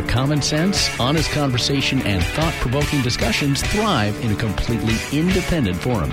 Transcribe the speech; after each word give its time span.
where 0.00 0.08
common 0.08 0.40
sense, 0.40 0.88
honest 0.98 1.30
conversation, 1.30 2.00
and 2.02 2.22
thought 2.22 2.52
provoking 2.54 3.02
discussions 3.02 3.62
thrive 3.62 4.18
in 4.24 4.32
a 4.32 4.36
completely 4.36 4.94
independent 5.12 5.76
forum. 5.76 6.10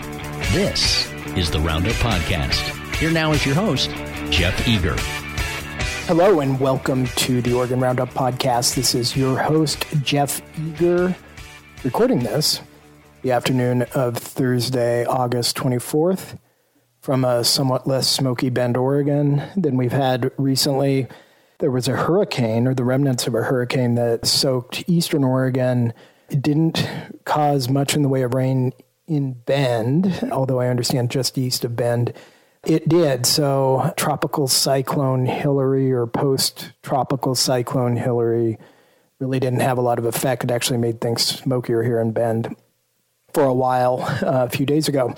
This 0.51 1.09
is 1.37 1.49
the 1.51 1.59
Roundup 1.59 1.93
Podcast. 1.93 2.95
Here 2.95 3.11
now 3.11 3.31
is 3.31 3.45
your 3.45 3.55
host, 3.55 3.89
Jeff 4.29 4.67
Eager. 4.67 4.95
Hello, 6.07 6.39
and 6.39 6.59
welcome 6.59 7.07
to 7.07 7.41
the 7.41 7.53
Oregon 7.53 7.79
Roundup 7.79 8.09
Podcast. 8.09 8.75
This 8.75 8.93
is 8.95 9.15
your 9.15 9.37
host, 9.39 9.85
Jeff 10.03 10.41
Eager, 10.59 11.15
recording 11.83 12.19
this 12.19 12.61
the 13.21 13.31
afternoon 13.31 13.83
of 13.93 14.17
Thursday, 14.17 15.05
August 15.05 15.57
24th, 15.57 16.37
from 17.01 17.25
a 17.25 17.43
somewhat 17.43 17.87
less 17.87 18.07
smoky 18.07 18.49
Bend, 18.49 18.77
Oregon 18.77 19.43
than 19.55 19.77
we've 19.77 19.91
had 19.91 20.31
recently. 20.37 21.07
There 21.59 21.71
was 21.71 21.87
a 21.87 21.95
hurricane, 21.95 22.67
or 22.67 22.73
the 22.73 22.83
remnants 22.83 23.25
of 23.25 23.33
a 23.33 23.41
hurricane, 23.41 23.95
that 23.95 24.27
soaked 24.27 24.83
eastern 24.87 25.23
Oregon. 25.23 25.93
It 26.29 26.41
didn't 26.41 26.87
cause 27.25 27.67
much 27.67 27.95
in 27.95 28.03
the 28.03 28.09
way 28.09 28.21
of 28.21 28.33
rain 28.33 28.73
in 29.07 29.33
Bend, 29.33 30.29
although 30.31 30.59
I 30.59 30.67
understand 30.67 31.09
just 31.09 31.37
east 31.37 31.65
of 31.65 31.75
Bend. 31.75 32.13
It 32.63 32.87
did. 32.87 33.25
So, 33.25 33.93
tropical 33.97 34.47
cyclone 34.47 35.25
Hilary 35.25 35.91
or 35.91 36.05
post 36.05 36.73
tropical 36.83 37.33
cyclone 37.33 37.95
Hilary 37.95 38.59
really 39.19 39.39
didn't 39.39 39.61
have 39.61 39.77
a 39.77 39.81
lot 39.81 39.99
of 39.99 40.05
effect. 40.05 40.43
It 40.43 40.51
actually 40.51 40.77
made 40.77 41.01
things 41.01 41.23
smokier 41.23 41.81
here 41.81 41.99
in 41.99 42.11
Bend 42.11 42.55
for 43.33 43.43
a 43.43 43.53
while 43.53 44.01
uh, 44.23 44.45
a 44.45 44.49
few 44.49 44.65
days 44.65 44.87
ago. 44.87 45.13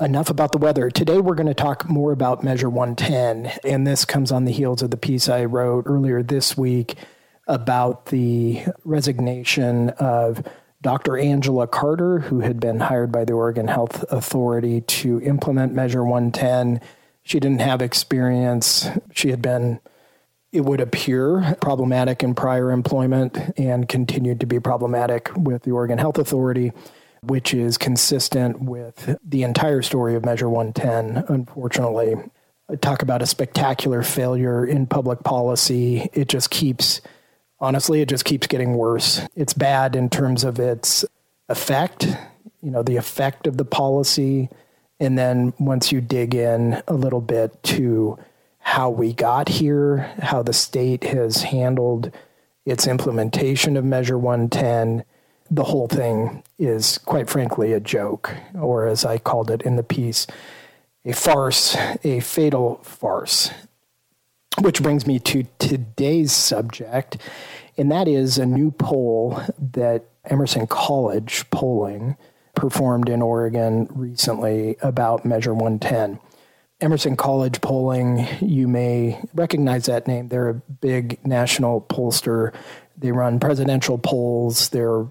Enough 0.00 0.28
about 0.28 0.52
the 0.52 0.58
weather. 0.58 0.90
Today 0.90 1.18
we're 1.18 1.34
going 1.34 1.46
to 1.46 1.54
talk 1.54 1.88
more 1.88 2.12
about 2.12 2.42
Measure 2.42 2.68
110, 2.68 3.58
and 3.64 3.86
this 3.86 4.04
comes 4.04 4.32
on 4.32 4.44
the 4.44 4.52
heels 4.52 4.82
of 4.82 4.90
the 4.90 4.96
piece 4.96 5.28
I 5.28 5.44
wrote 5.44 5.84
earlier 5.86 6.22
this 6.22 6.56
week 6.56 6.96
about 7.46 8.06
the 8.06 8.64
resignation 8.84 9.90
of 9.90 10.42
Dr. 10.82 11.16
Angela 11.16 11.66
Carter, 11.66 12.18
who 12.18 12.40
had 12.40 12.58
been 12.58 12.80
hired 12.80 13.12
by 13.12 13.24
the 13.24 13.34
Oregon 13.34 13.68
Health 13.68 14.04
Authority 14.10 14.80
to 14.82 15.20
implement 15.22 15.72
Measure 15.72 16.04
110. 16.04 16.80
She 17.22 17.38
didn't 17.40 17.60
have 17.60 17.80
experience. 17.80 18.88
She 19.12 19.30
had 19.30 19.40
been, 19.40 19.80
it 20.52 20.62
would 20.62 20.80
appear, 20.80 21.56
problematic 21.60 22.22
in 22.22 22.34
prior 22.34 22.72
employment 22.72 23.38
and 23.56 23.88
continued 23.88 24.40
to 24.40 24.46
be 24.46 24.58
problematic 24.58 25.30
with 25.36 25.62
the 25.62 25.70
Oregon 25.70 25.98
Health 25.98 26.18
Authority 26.18 26.72
which 27.26 27.54
is 27.54 27.78
consistent 27.78 28.60
with 28.60 29.18
the 29.24 29.42
entire 29.42 29.82
story 29.82 30.14
of 30.14 30.24
Measure 30.24 30.48
110, 30.48 31.24
unfortunately. 31.28 32.14
Talk 32.80 33.02
about 33.02 33.22
a 33.22 33.26
spectacular 33.26 34.02
failure 34.02 34.64
in 34.64 34.86
public 34.86 35.22
policy. 35.22 36.08
It 36.12 36.28
just 36.28 36.50
keeps, 36.50 37.00
honestly, 37.60 38.00
it 38.00 38.08
just 38.08 38.24
keeps 38.24 38.46
getting 38.46 38.74
worse. 38.74 39.20
It's 39.36 39.52
bad 39.52 39.96
in 39.96 40.08
terms 40.08 40.44
of 40.44 40.58
its 40.58 41.04
effect, 41.48 42.06
you 42.62 42.70
know, 42.70 42.82
the 42.82 42.96
effect 42.96 43.46
of 43.46 43.58
the 43.58 43.64
policy. 43.64 44.48
And 44.98 45.18
then 45.18 45.52
once 45.58 45.92
you 45.92 46.00
dig 46.00 46.34
in 46.34 46.82
a 46.88 46.94
little 46.94 47.20
bit 47.20 47.62
to 47.64 48.18
how 48.60 48.88
we 48.88 49.12
got 49.12 49.48
here, 49.48 50.10
how 50.20 50.42
the 50.42 50.54
state 50.54 51.04
has 51.04 51.42
handled 51.42 52.10
its 52.64 52.86
implementation 52.86 53.76
of 53.76 53.84
Measure 53.84 54.18
110, 54.18 55.04
the 55.50 55.64
whole 55.64 55.88
thing 55.88 56.42
is, 56.58 56.98
quite 56.98 57.28
frankly, 57.28 57.72
a 57.72 57.80
joke, 57.80 58.34
or 58.54 58.86
as 58.86 59.04
I 59.04 59.18
called 59.18 59.50
it 59.50 59.62
in 59.62 59.76
the 59.76 59.82
piece, 59.82 60.26
a 61.04 61.12
farce, 61.12 61.76
a 62.02 62.20
fatal 62.20 62.76
farce. 62.82 63.50
Which 64.60 64.82
brings 64.82 65.06
me 65.06 65.18
to 65.18 65.46
today's 65.58 66.30
subject, 66.32 67.16
and 67.76 67.90
that 67.90 68.06
is 68.06 68.38
a 68.38 68.46
new 68.46 68.70
poll 68.70 69.40
that 69.72 70.04
Emerson 70.24 70.68
College 70.68 71.48
polling 71.50 72.16
performed 72.54 73.08
in 73.08 73.20
Oregon 73.20 73.88
recently 73.90 74.76
about 74.80 75.24
Measure 75.24 75.52
110. 75.52 76.20
Emerson 76.80 77.16
College 77.16 77.60
polling, 77.60 78.26
you 78.40 78.68
may 78.68 79.20
recognize 79.34 79.86
that 79.86 80.06
name. 80.06 80.28
They're 80.28 80.50
a 80.50 80.54
big 80.54 81.24
national 81.26 81.80
pollster. 81.80 82.54
They 82.96 83.10
run 83.10 83.40
presidential 83.40 83.98
polls. 83.98 84.68
They're 84.68 85.06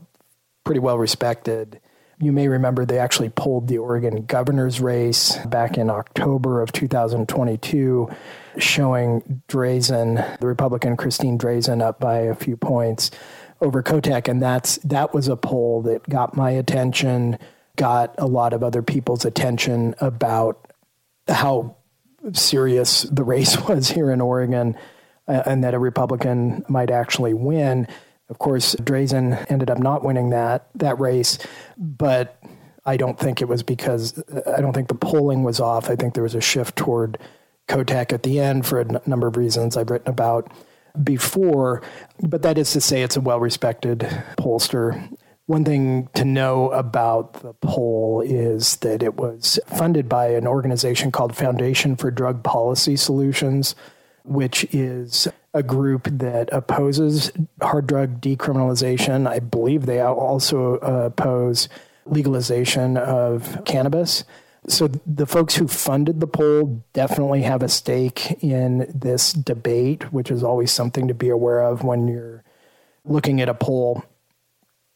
pretty 0.63 0.79
well 0.79 0.97
respected. 0.97 1.79
You 2.19 2.31
may 2.31 2.47
remember 2.47 2.85
they 2.85 2.99
actually 2.99 3.29
pulled 3.29 3.67
the 3.67 3.79
Oregon 3.79 4.25
governor's 4.25 4.79
race 4.79 5.37
back 5.47 5.77
in 5.77 5.89
October 5.89 6.61
of 6.61 6.71
2022, 6.71 8.09
showing 8.57 9.41
Drazan, 9.47 10.39
the 10.39 10.47
Republican 10.47 10.95
Christine 10.95 11.37
Drazan, 11.37 11.81
up 11.81 11.99
by 11.99 12.19
a 12.19 12.35
few 12.35 12.55
points 12.55 13.11
over 13.61 13.81
Kotek. 13.81 14.27
And 14.27 14.41
that's 14.41 14.77
that 14.79 15.13
was 15.13 15.27
a 15.27 15.35
poll 15.35 15.81
that 15.83 16.07
got 16.07 16.37
my 16.37 16.51
attention, 16.51 17.39
got 17.75 18.15
a 18.17 18.27
lot 18.27 18.53
of 18.53 18.63
other 18.63 18.81
people's 18.81 19.25
attention 19.25 19.95
about 19.99 20.71
how 21.27 21.75
serious 22.31 23.03
the 23.03 23.23
race 23.23 23.59
was 23.67 23.89
here 23.89 24.11
in 24.11 24.21
Oregon 24.21 24.77
uh, 25.27 25.43
and 25.45 25.63
that 25.63 25.73
a 25.73 25.79
Republican 25.79 26.63
might 26.69 26.91
actually 26.91 27.33
win. 27.33 27.87
Of 28.33 28.39
course, 28.39 28.73
Drazan 28.77 29.45
ended 29.51 29.69
up 29.69 29.77
not 29.77 30.03
winning 30.03 30.31
that 30.31 30.67
that 30.73 30.99
race, 30.99 31.37
but 31.77 32.41
I 32.83 32.97
don't 32.97 33.19
think 33.19 33.43
it 33.43 33.47
was 33.47 33.61
because 33.61 34.19
I 34.47 34.59
don't 34.59 34.73
think 34.73 34.87
the 34.87 34.95
polling 34.95 35.43
was 35.43 35.59
off. 35.59 35.87
I 35.87 35.95
think 35.95 36.15
there 36.15 36.23
was 36.23 36.33
a 36.33 36.41
shift 36.41 36.75
toward 36.75 37.19
Kotek 37.67 38.11
at 38.11 38.23
the 38.23 38.39
end 38.39 38.65
for 38.65 38.81
a 38.81 38.85
n- 38.85 38.99
number 39.05 39.27
of 39.27 39.37
reasons 39.37 39.77
I've 39.77 39.91
written 39.91 40.09
about 40.09 40.51
before. 41.03 41.83
But 42.23 42.41
that 42.41 42.57
is 42.57 42.71
to 42.71 42.81
say, 42.81 43.03
it's 43.03 43.17
a 43.17 43.21
well 43.21 43.39
respected 43.39 43.99
pollster. 44.39 45.15
One 45.45 45.63
thing 45.63 46.09
to 46.15 46.25
know 46.25 46.71
about 46.71 47.33
the 47.33 47.53
poll 47.53 48.23
is 48.25 48.77
that 48.77 49.03
it 49.03 49.13
was 49.13 49.59
funded 49.67 50.09
by 50.09 50.29
an 50.29 50.47
organization 50.47 51.11
called 51.11 51.35
Foundation 51.35 51.97
for 51.97 52.09
Drug 52.09 52.41
Policy 52.41 52.95
Solutions, 52.95 53.75
which 54.23 54.63
is 54.73 55.27
a 55.53 55.63
group 55.63 56.07
that 56.11 56.51
opposes 56.51 57.31
hard 57.61 57.87
drug 57.87 58.21
decriminalization. 58.21 59.27
I 59.27 59.39
believe 59.39 59.85
they 59.85 59.99
also 59.99 60.77
uh, 60.77 61.05
oppose 61.07 61.69
legalization 62.05 62.97
of 62.97 63.63
cannabis. 63.65 64.23
So 64.67 64.87
the 65.05 65.25
folks 65.25 65.55
who 65.55 65.67
funded 65.67 66.21
the 66.21 66.27
poll 66.27 66.83
definitely 66.93 67.41
have 67.41 67.61
a 67.61 67.69
stake 67.69 68.41
in 68.41 68.89
this 68.93 69.33
debate, 69.33 70.13
which 70.13 70.31
is 70.31 70.43
always 70.43 70.71
something 70.71 71.07
to 71.07 71.13
be 71.13 71.29
aware 71.29 71.61
of 71.61 71.83
when 71.83 72.07
you're 72.07 72.43
looking 73.03 73.41
at 73.41 73.49
a 73.49 73.53
poll. 73.53 74.03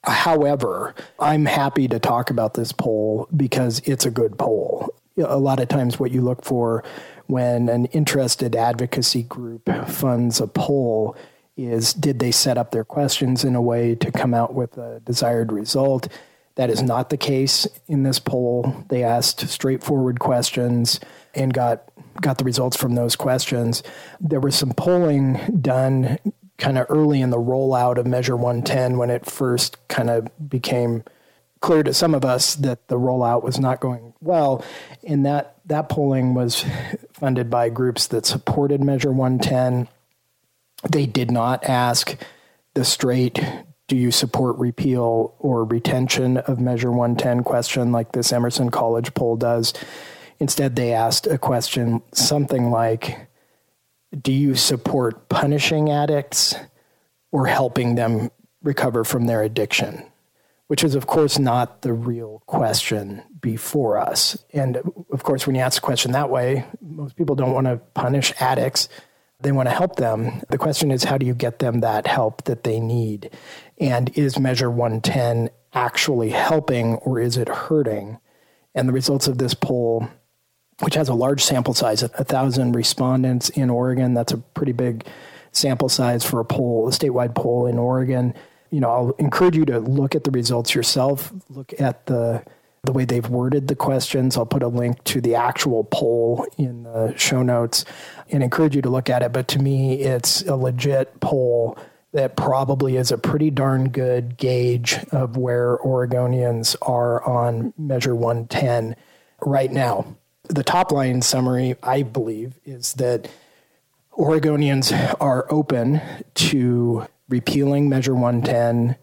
However, 0.04 0.96
I'm 1.20 1.46
happy 1.46 1.88
to 1.90 2.00
talk 2.00 2.30
about 2.30 2.54
this 2.54 2.72
poll 2.72 3.28
because 3.36 3.80
it's 3.80 4.06
a 4.06 4.12
good 4.12 4.38
poll. 4.38 4.94
A 5.18 5.38
lot 5.38 5.60
of 5.60 5.68
times, 5.68 6.00
what 6.00 6.12
you 6.12 6.22
look 6.22 6.46
for 6.46 6.84
when 7.28 7.70
an 7.70 7.86
interested 7.88 8.56
advocacy 8.56 9.24
group 9.24 9.70
funds 9.88 10.42
a 10.42 10.48
poll 10.48 11.16
is 11.56 11.94
did 11.94 12.20
they 12.20 12.32
set 12.32 12.58
up 12.58 12.72
their 12.72 12.84
questions 12.84 13.44
in 13.44 13.56
a 13.56 13.62
way 13.62 13.96
to 13.96 14.12
come 14.12 14.34
out 14.34 14.54
with 14.54 14.78
a 14.78 15.02
desired 15.02 15.52
result? 15.52 16.08
That 16.56 16.70
is 16.70 16.82
not 16.82 17.10
the 17.10 17.18
case 17.18 17.68
in 17.88 18.04
this 18.04 18.20
poll. 18.20 18.86
They 18.90 19.04
asked 19.04 19.48
straightforward 19.48 20.20
questions 20.20 21.00
and 21.36 21.54
got 21.54 21.84
got 22.22 22.40
the 22.40 22.44
results 22.44 22.76
from 22.76 22.96
those 22.96 23.16
questions. 23.16 23.84
There 24.20 24.40
was 24.40 24.56
some 24.56 24.72
polling 24.72 25.60
done 25.62 26.18
kind 26.58 26.78
of 26.80 26.88
early 26.90 27.22
in 27.22 27.30
the 27.30 27.38
rollout 27.38 27.98
of 27.98 28.08
Measure 28.08 28.36
110 28.36 28.98
when 28.98 29.12
it 29.12 29.26
first 29.26 29.78
kind 29.88 30.10
of 30.10 30.28
became 30.50 31.04
clear 31.60 31.84
to 31.84 31.94
some 31.94 32.16
of 32.16 32.26
us 32.26 32.56
that 32.56 32.88
the 32.88 32.98
rollout 32.98 33.44
was 33.44 33.60
not 33.60 33.80
going 33.80 34.14
well. 34.22 34.64
And 35.04 35.26
that, 35.26 35.57
that 35.68 35.90
polling 35.90 36.34
was 36.34 36.66
funded 37.14 37.50
by 37.50 37.70
groups 37.70 38.08
that 38.08 38.26
supported 38.26 38.84
Measure 38.84 39.12
110. 39.12 39.88
They 40.90 41.06
did 41.06 41.30
not 41.30 41.64
ask 41.66 42.16
the 42.74 42.86
straight, 42.86 43.44
do 43.88 43.98
you 43.98 44.12
support 44.12 44.58
repeal 44.58 45.36
or 45.40 45.64
retention 45.66 46.38
of 46.38 46.60
Measure 46.60 46.92
110 46.92 47.44
question 47.44 47.92
like 47.92 48.12
this 48.14 48.32
Emerson 48.32 48.70
College 48.70 49.14
poll 49.14 49.36
does. 49.36 49.74
Instead, 50.40 50.76
they 50.76 50.94
asked 50.94 51.28
a 51.28 51.38
question 51.38 52.02
something 52.14 52.70
like, 52.70 53.28
do 54.22 54.32
you 54.32 54.56
support 54.56 55.28
punishing 55.30 55.90
addicts 55.90 56.56
or 57.32 57.48
helping 57.48 57.96
them 57.96 58.30
recover 58.62 59.04
from 59.04 59.26
their 59.26 59.42
addiction? 59.42 60.04
Which 60.68 60.84
is, 60.84 60.96
of 60.96 61.08
course, 61.08 61.40
not 61.40 61.82
the 61.82 61.94
real 61.94 62.44
question 62.46 63.24
before 63.40 63.98
us. 63.98 64.38
And 64.54 64.78
of 65.12 65.24
course, 65.24 65.48
when 65.48 65.56
you 65.56 65.62
ask 65.62 65.82
a 65.82 65.86
question 65.86 66.12
that 66.12 66.30
way, 66.30 66.66
most 66.82 67.16
people 67.16 67.36
don't 67.36 67.54
want 67.54 67.68
to 67.68 67.78
punish 67.94 68.34
addicts. 68.40 68.90
They 69.40 69.52
want 69.52 69.70
to 69.70 69.76
help 69.76 69.96
them. 69.96 70.42
The 70.50 70.58
question 70.58 70.92
is, 70.92 71.04
how 71.04 71.18
do 71.18 71.26
you 71.26 71.34
get 71.34 71.60
them 71.60 71.82
that 71.82 72.08
help 72.08 72.44
that 72.46 72.64
they 72.64 72.80
need? 72.80 73.30
And 73.80 74.16
is 74.18 74.40
Measure 74.40 74.70
110 74.70 75.50
actually 75.74 76.32
helping 76.32 76.96
or 76.96 77.20
is 77.20 77.38
it 77.38 77.48
hurting? 77.48 78.20
And 78.76 78.90
the 78.90 78.94
results 78.94 79.28
of 79.28 79.38
this 79.38 79.54
poll, 79.54 80.08
which 80.82 80.96
has 80.96 81.08
a 81.08 81.14
large 81.14 81.44
sample 81.44 81.74
size, 81.74 82.04
a 82.04 82.08
thousand 82.10 82.76
respondents 82.76 83.50
in 83.50 83.70
Oregon, 83.70 84.14
that's 84.14 84.34
a 84.34 84.38
pretty 84.38 84.74
big 84.74 85.06
sample 85.52 85.90
size 85.90 86.26
for 86.26 86.40
a 86.40 86.46
poll, 86.46 86.88
a 86.88 86.92
statewide 86.92 87.36
poll 87.36 87.68
in 87.68 87.78
Oregon. 87.78 88.34
You 88.70 88.82
know, 88.82 88.90
I'll 88.90 89.12
encourage 89.18 89.56
you 89.56 89.66
to 89.66 89.80
look 89.80 90.16
at 90.16 90.24
the 90.24 90.32
results 90.32 90.76
yourself. 90.76 91.34
Look 91.50 91.80
at 91.80 92.06
the 92.06 92.44
the 92.84 92.94
way 92.94 93.06
they've 93.06 93.28
worded 93.28 93.68
the 93.68 93.76
questions. 93.76 94.38
I'll 94.38 94.46
put 94.46 94.64
a 94.64 94.68
link 94.68 95.04
to 95.06 95.22
the 95.22 95.36
actual 95.36 95.84
poll 95.84 96.48
in 96.58 96.84
the 96.84 97.14
show 97.18 97.44
notes 97.44 97.86
and 98.32 98.42
encourage 98.42 98.76
you 98.76 98.82
to 98.82 98.90
look 98.90 99.10
at 99.10 99.22
it. 99.22 99.34
But 99.34 99.48
to 99.50 99.60
me, 99.60 100.02
it's 100.02 100.42
a 100.44 100.56
legit 100.56 101.20
poll 101.20 101.78
that 102.14 102.36
probably 102.36 102.96
is 102.96 103.12
a 103.12 103.18
pretty 103.18 103.52
darn 103.52 103.90
good 103.90 104.38
gauge 104.38 104.98
of 105.12 105.38
where 105.38 105.78
Oregonians 105.80 106.76
are 106.82 107.22
on 107.24 107.74
Measure 107.78 108.16
110 108.16 108.96
right 109.42 109.72
now. 109.72 110.16
The 110.44 110.64
top 110.64 110.92
line 110.92 111.22
summary, 111.22 111.76
I 111.84 112.04
believe, 112.04 112.58
is 112.64 112.94
that 112.94 113.30
Oregonians 114.14 115.16
are 115.20 115.46
open 115.52 116.02
to 116.36 117.06
repealing 117.30 117.90
Measure 117.90 118.14
110 118.14 118.96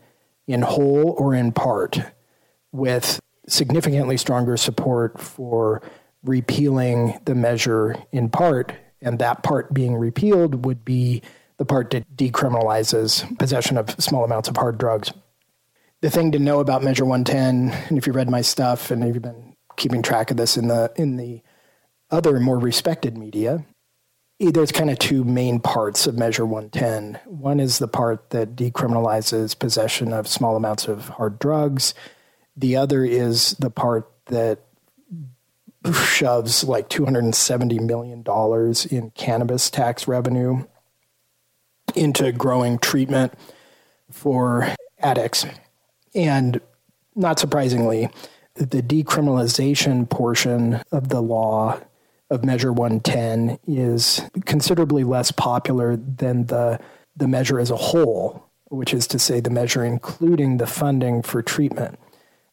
in 0.47 0.63
whole 0.63 1.11
or 1.19 1.35
in 1.35 1.53
part, 1.53 1.99
with 2.73 3.21
significantly 3.49 4.17
stronger 4.17 4.57
support 4.57 5.21
for 5.21 5.83
repealing 6.23 7.19
the 7.25 7.35
measure 7.35 7.97
in 8.13 8.29
part, 8.29 8.73
and 9.01 9.19
that 9.19 9.43
part 9.43 9.73
being 9.75 9.95
repealed 9.95 10.65
would 10.65 10.85
be 10.85 11.23
the 11.59 11.65
part 11.65 11.91
that 11.91 12.17
decriminalizes 12.17 13.39
possession 13.39 13.77
of 13.77 13.91
small 14.03 14.25
amounts 14.25 14.49
of 14.49 14.57
hard 14.57 14.79
drugs. 14.79 15.13
The 16.01 16.11
thing 16.11 16.33
to 16.33 16.39
know 16.39 16.61
about 16.61 16.83
Measure 16.83 17.05
110, 17.05 17.71
and 17.89 17.99
if 17.99 18.07
you 18.07 18.13
read 18.13 18.29
my 18.29 18.41
stuff 18.41 18.91
and 18.91 19.05
if 19.05 19.15
you've 19.15 19.23
been 19.23 19.55
keeping 19.77 20.03
track 20.03 20.31
of 20.31 20.37
this 20.37 20.57
in 20.57 20.69
the 20.69 20.93
in 20.97 21.17
the 21.17 21.43
other 22.11 22.39
more 22.39 22.59
respected 22.59 23.17
media, 23.17 23.65
there's 24.41 24.73
kind 24.73 24.91
of 24.91 24.99
two 24.99 25.25
main 25.25 25.61
parts 25.61 26.07
of 26.07 26.17
Measure 26.17 26.45
110. 26.45 27.21
One 27.25 27.61
is 27.61 27.79
the 27.79 27.89
part 27.89 28.31
that 28.31 28.57
decriminalizes 28.57 29.59
possession 29.59 30.13
of 30.13 30.27
small 30.27 30.57
amounts 30.57 30.89
of 30.89 31.09
hard 31.11 31.39
drugs. 31.39 31.95
The 32.57 32.77
other 32.77 33.05
is 33.05 33.53
the 33.53 33.71
part 33.71 34.11
that 34.27 34.61
shoves 35.93 36.65
like 36.65 36.89
$270 36.89 37.81
million 37.81 38.25
in 38.91 39.11
cannabis 39.11 39.71
tax 39.71 40.09
revenue 40.09 40.65
into 41.95 42.33
growing 42.33 42.79
treatment 42.79 43.35
for 44.11 44.75
addicts. 44.99 45.47
And 46.15 46.61
not 47.15 47.39
surprisingly, 47.39 48.09
the 48.55 48.83
decriminalization 48.83 50.09
portion 50.09 50.83
of 50.91 51.09
the 51.09 51.21
law 51.21 51.81
of 52.31 52.45
Measure 52.45 52.73
110 52.73 53.59
is 53.67 54.23
considerably 54.45 55.05
less 55.05 55.31
popular 55.31 55.97
than 55.97 56.47
the, 56.47 56.81
the 57.17 57.29
measure 57.29 57.59
as 57.61 57.71
a 57.71 57.77
whole, 57.77 58.45
which 58.69 58.95
is 58.95 59.07
to 59.09 59.19
say, 59.19 59.41
the 59.41 59.51
measure 59.51 59.85
including 59.85 60.57
the 60.57 60.67
funding 60.67 61.23
for 61.23 61.43
treatment. 61.43 61.99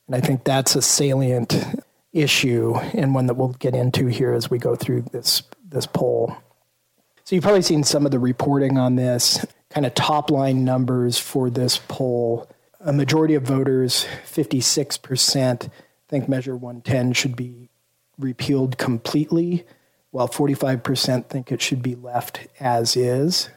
And 0.08 0.16
I 0.16 0.20
think 0.20 0.44
that's 0.44 0.76
a 0.76 0.82
salient 0.82 1.56
issue 2.14 2.76
and 2.76 3.16
one 3.16 3.28
that 3.28 3.36
we'll 3.36 3.50
get 3.54 3.74
into 3.74 4.08
here 4.08 4.34
as 4.34 4.50
we 4.50 4.58
go 4.58 4.76
through 4.76 5.04
this, 5.14 5.44
this 5.68 5.86
poll. 5.86 6.36
So 7.24 7.36
you've 7.36 7.44
probably 7.44 7.62
seen 7.62 7.84
some 7.84 8.06
of 8.06 8.12
the 8.12 8.20
reporting 8.20 8.78
on 8.78 8.96
this, 8.96 9.46
kind 9.70 9.86
of 9.86 9.94
top 9.94 10.30
line 10.30 10.66
numbers 10.66 11.18
for 11.18 11.50
this 11.50 11.80
poll. 11.88 12.50
A 12.82 12.92
majority 12.92 13.36
of 13.36 13.44
voters, 13.44 14.06
56%, 14.26 15.70
think 16.12 16.28
Measure 16.28 16.56
110 16.56 17.14
should 17.14 17.36
be 17.36 17.70
repealed 18.24 18.78
completely, 18.78 19.66
while 20.12 20.28
45% 20.28 21.28
think 21.28 21.52
it 21.52 21.62
should 21.62 21.82
be 21.82 21.96
left 21.96 22.48
as 22.60 22.96
is. 22.96 23.50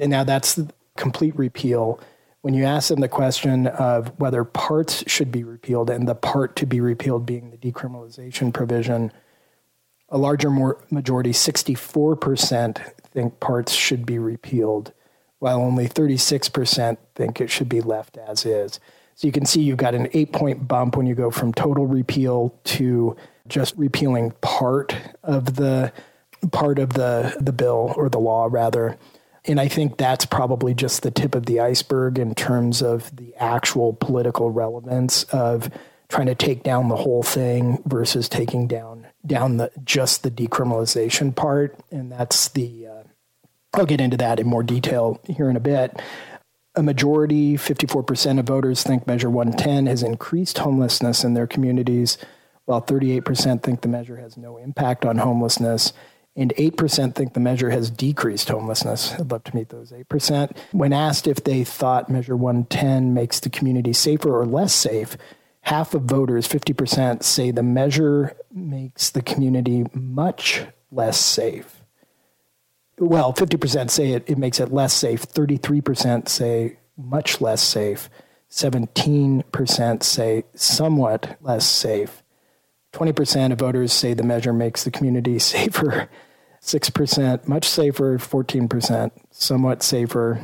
And 0.00 0.10
now 0.10 0.24
that's 0.24 0.54
the 0.54 0.70
complete 0.96 1.36
repeal. 1.36 2.00
When 2.42 2.54
you 2.54 2.64
ask 2.64 2.88
them 2.88 3.00
the 3.00 3.08
question 3.08 3.66
of 3.66 4.18
whether 4.20 4.44
parts 4.44 5.02
should 5.06 5.32
be 5.32 5.42
repealed, 5.42 5.90
and 5.90 6.06
the 6.06 6.14
part 6.14 6.56
to 6.56 6.66
be 6.66 6.80
repealed 6.80 7.26
being 7.26 7.50
the 7.50 7.56
decriminalization 7.56 8.52
provision, 8.52 9.12
a 10.08 10.18
larger 10.18 10.50
more 10.50 10.78
majority, 10.90 11.32
64%, 11.32 12.78
think 13.10 13.40
parts 13.40 13.72
should 13.72 14.06
be 14.06 14.18
repealed, 14.18 14.92
while 15.38 15.58
only 15.58 15.88
36% 15.88 16.98
think 17.14 17.40
it 17.40 17.50
should 17.50 17.68
be 17.68 17.80
left 17.80 18.16
as 18.16 18.46
is. 18.46 18.78
So 19.16 19.26
you 19.26 19.32
can 19.32 19.46
see 19.46 19.62
you've 19.62 19.78
got 19.78 19.94
an 19.94 20.08
eight 20.12 20.32
point 20.32 20.68
bump 20.68 20.96
when 20.96 21.06
you 21.06 21.14
go 21.14 21.30
from 21.30 21.52
total 21.52 21.86
repeal 21.86 22.54
to 22.64 23.16
just 23.48 23.76
repealing 23.76 24.32
part 24.40 24.96
of 25.22 25.56
the 25.56 25.92
part 26.52 26.78
of 26.78 26.92
the, 26.92 27.36
the 27.40 27.52
bill 27.52 27.92
or 27.96 28.08
the 28.08 28.18
law 28.18 28.48
rather. 28.50 28.98
And 29.44 29.60
I 29.60 29.68
think 29.68 29.96
that's 29.96 30.26
probably 30.26 30.74
just 30.74 31.02
the 31.02 31.10
tip 31.10 31.34
of 31.34 31.46
the 31.46 31.60
iceberg 31.60 32.18
in 32.18 32.34
terms 32.34 32.82
of 32.82 33.14
the 33.14 33.34
actual 33.36 33.92
political 33.94 34.50
relevance 34.50 35.22
of 35.24 35.70
trying 36.08 36.26
to 36.26 36.34
take 36.34 36.62
down 36.62 36.88
the 36.88 36.96
whole 36.96 37.22
thing 37.22 37.82
versus 37.86 38.28
taking 38.28 38.66
down 38.66 39.06
down 39.24 39.56
the 39.56 39.72
just 39.84 40.22
the 40.22 40.30
decriminalization 40.30 41.34
part 41.34 41.76
and 41.90 42.12
that's 42.12 42.48
the 42.48 42.86
uh, 42.86 43.02
I'll 43.74 43.86
get 43.86 44.00
into 44.00 44.16
that 44.16 44.40
in 44.40 44.46
more 44.46 44.62
detail 44.62 45.20
here 45.26 45.50
in 45.50 45.56
a 45.56 45.60
bit. 45.60 46.00
A 46.74 46.82
majority, 46.82 47.56
54% 47.56 48.38
of 48.38 48.46
voters 48.46 48.82
think 48.82 49.06
Measure 49.06 49.30
110 49.30 49.86
has 49.86 50.02
increased 50.02 50.58
homelessness 50.58 51.24
in 51.24 51.34
their 51.34 51.46
communities, 51.46 52.18
while 52.66 52.82
38% 52.82 53.62
think 53.62 53.80
the 53.80 53.88
measure 53.88 54.18
has 54.18 54.36
no 54.36 54.58
impact 54.58 55.04
on 55.04 55.18
homelessness, 55.18 55.92
and 56.36 56.52
8% 56.56 57.14
think 57.14 57.32
the 57.32 57.40
measure 57.40 57.70
has 57.70 57.90
decreased 57.90 58.50
homelessness. 58.50 59.14
I'd 59.14 59.30
love 59.30 59.44
to 59.44 59.56
meet 59.56 59.70
those 59.70 59.90
8%. 59.90 60.54
When 60.72 60.92
asked 60.92 61.26
if 61.26 61.42
they 61.42 61.64
thought 61.64 62.10
Measure 62.10 62.36
110 62.36 63.14
makes 63.14 63.40
the 63.40 63.48
community 63.48 63.94
safer 63.94 64.38
or 64.38 64.44
less 64.44 64.74
safe, 64.74 65.16
half 65.62 65.94
of 65.94 66.02
voters, 66.02 66.46
50%, 66.46 67.22
say 67.22 67.50
the 67.50 67.62
measure 67.62 68.36
makes 68.52 69.10
the 69.10 69.22
community 69.22 69.86
much 69.94 70.64
less 70.92 71.18
safe. 71.18 71.82
Well, 72.98 73.32
50% 73.32 73.90
say 73.90 74.12
it, 74.12 74.24
it 74.28 74.38
makes 74.38 74.60
it 74.60 74.72
less 74.72 74.92
safe, 74.92 75.26
33% 75.26 76.28
say 76.28 76.78
much 76.96 77.40
less 77.40 77.62
safe, 77.62 78.08
17% 78.50 80.02
say 80.02 80.44
somewhat 80.54 81.36
less 81.40 81.66
safe, 81.66 82.22
20% 82.96 83.52
of 83.52 83.58
voters 83.58 83.92
say 83.92 84.14
the 84.14 84.22
measure 84.22 84.52
makes 84.52 84.84
the 84.84 84.90
community 84.90 85.38
safer, 85.52 86.08
6% 86.62 87.48
much 87.48 87.68
safer, 87.68 88.18
14% 88.18 89.10
somewhat 89.30 89.82
safer, 89.82 90.40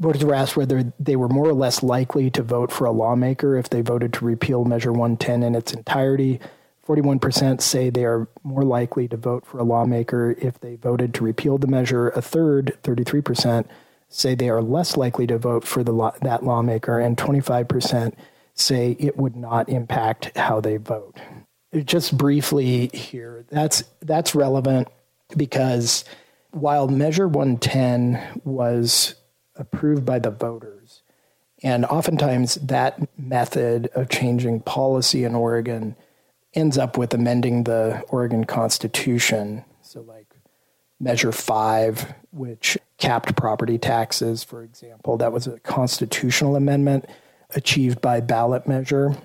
Voters 0.00 0.24
were 0.24 0.34
asked 0.34 0.56
whether 0.56 0.92
they 1.00 1.16
were 1.16 1.28
more 1.28 1.48
or 1.48 1.54
less 1.54 1.82
likely 1.82 2.30
to 2.30 2.40
vote 2.40 2.70
for 2.70 2.84
a 2.84 2.92
lawmaker 2.92 3.56
if 3.56 3.68
they 3.68 3.80
voted 3.80 4.12
to 4.12 4.24
repeal 4.24 4.64
Measure 4.64 4.92
110 4.92 5.42
in 5.42 5.56
its 5.56 5.72
entirety. 5.72 6.38
41% 6.86 7.60
say 7.60 7.90
they 7.90 8.04
are 8.04 8.28
more 8.44 8.62
likely 8.62 9.08
to 9.08 9.16
vote 9.16 9.44
for 9.44 9.58
a 9.58 9.64
lawmaker 9.64 10.36
if 10.40 10.60
they 10.60 10.76
voted 10.76 11.12
to 11.14 11.24
repeal 11.24 11.58
the 11.58 11.66
measure. 11.66 12.10
A 12.10 12.22
third, 12.22 12.78
33%, 12.84 13.66
say 14.08 14.34
they 14.34 14.48
are 14.48 14.62
less 14.62 14.96
likely 14.96 15.26
to 15.26 15.36
vote 15.36 15.64
for 15.64 15.82
the 15.82 15.92
law, 15.92 16.12
that 16.22 16.44
lawmaker, 16.44 16.98
and 16.98 17.16
25% 17.16 18.14
say 18.54 18.96
it 19.00 19.16
would 19.16 19.36
not 19.36 19.68
impact 19.68 20.36
how 20.36 20.60
they 20.60 20.76
vote. 20.76 21.18
Just 21.84 22.16
briefly 22.16 22.88
here, 22.88 23.44
that's 23.50 23.84
that's 24.00 24.34
relevant 24.34 24.88
because 25.36 26.04
while 26.50 26.88
Measure 26.88 27.28
110 27.28 28.40
was 28.44 29.14
approved 29.56 30.04
by 30.04 30.18
the 30.18 30.30
voters. 30.30 31.02
And 31.62 31.84
oftentimes, 31.84 32.54
that 32.56 33.00
method 33.18 33.88
of 33.94 34.08
changing 34.08 34.60
policy 34.60 35.24
in 35.24 35.34
Oregon 35.34 35.96
ends 36.54 36.78
up 36.78 36.96
with 36.96 37.12
amending 37.12 37.64
the 37.64 38.04
Oregon 38.08 38.44
Constitution. 38.44 39.64
So, 39.82 40.00
like 40.02 40.36
Measure 41.00 41.32
5, 41.32 42.14
which 42.30 42.78
capped 42.96 43.36
property 43.36 43.76
taxes, 43.76 44.44
for 44.44 44.62
example, 44.62 45.16
that 45.16 45.32
was 45.32 45.46
a 45.48 45.58
constitutional 45.60 46.54
amendment 46.54 47.06
achieved 47.56 48.00
by 48.00 48.20
ballot 48.20 48.68
measure. 48.68 49.16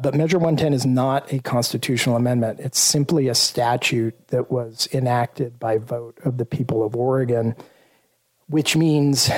But 0.00 0.14
Measure 0.14 0.38
110 0.38 0.74
is 0.74 0.86
not 0.86 1.32
a 1.32 1.40
constitutional 1.40 2.14
amendment. 2.14 2.60
It's 2.60 2.78
simply 2.78 3.26
a 3.26 3.34
statute 3.34 4.28
that 4.28 4.48
was 4.48 4.88
enacted 4.92 5.58
by 5.58 5.78
vote 5.78 6.16
of 6.24 6.38
the 6.38 6.46
people 6.46 6.84
of 6.84 6.94
Oregon, 6.94 7.56
which 8.46 8.76
means 8.76 9.28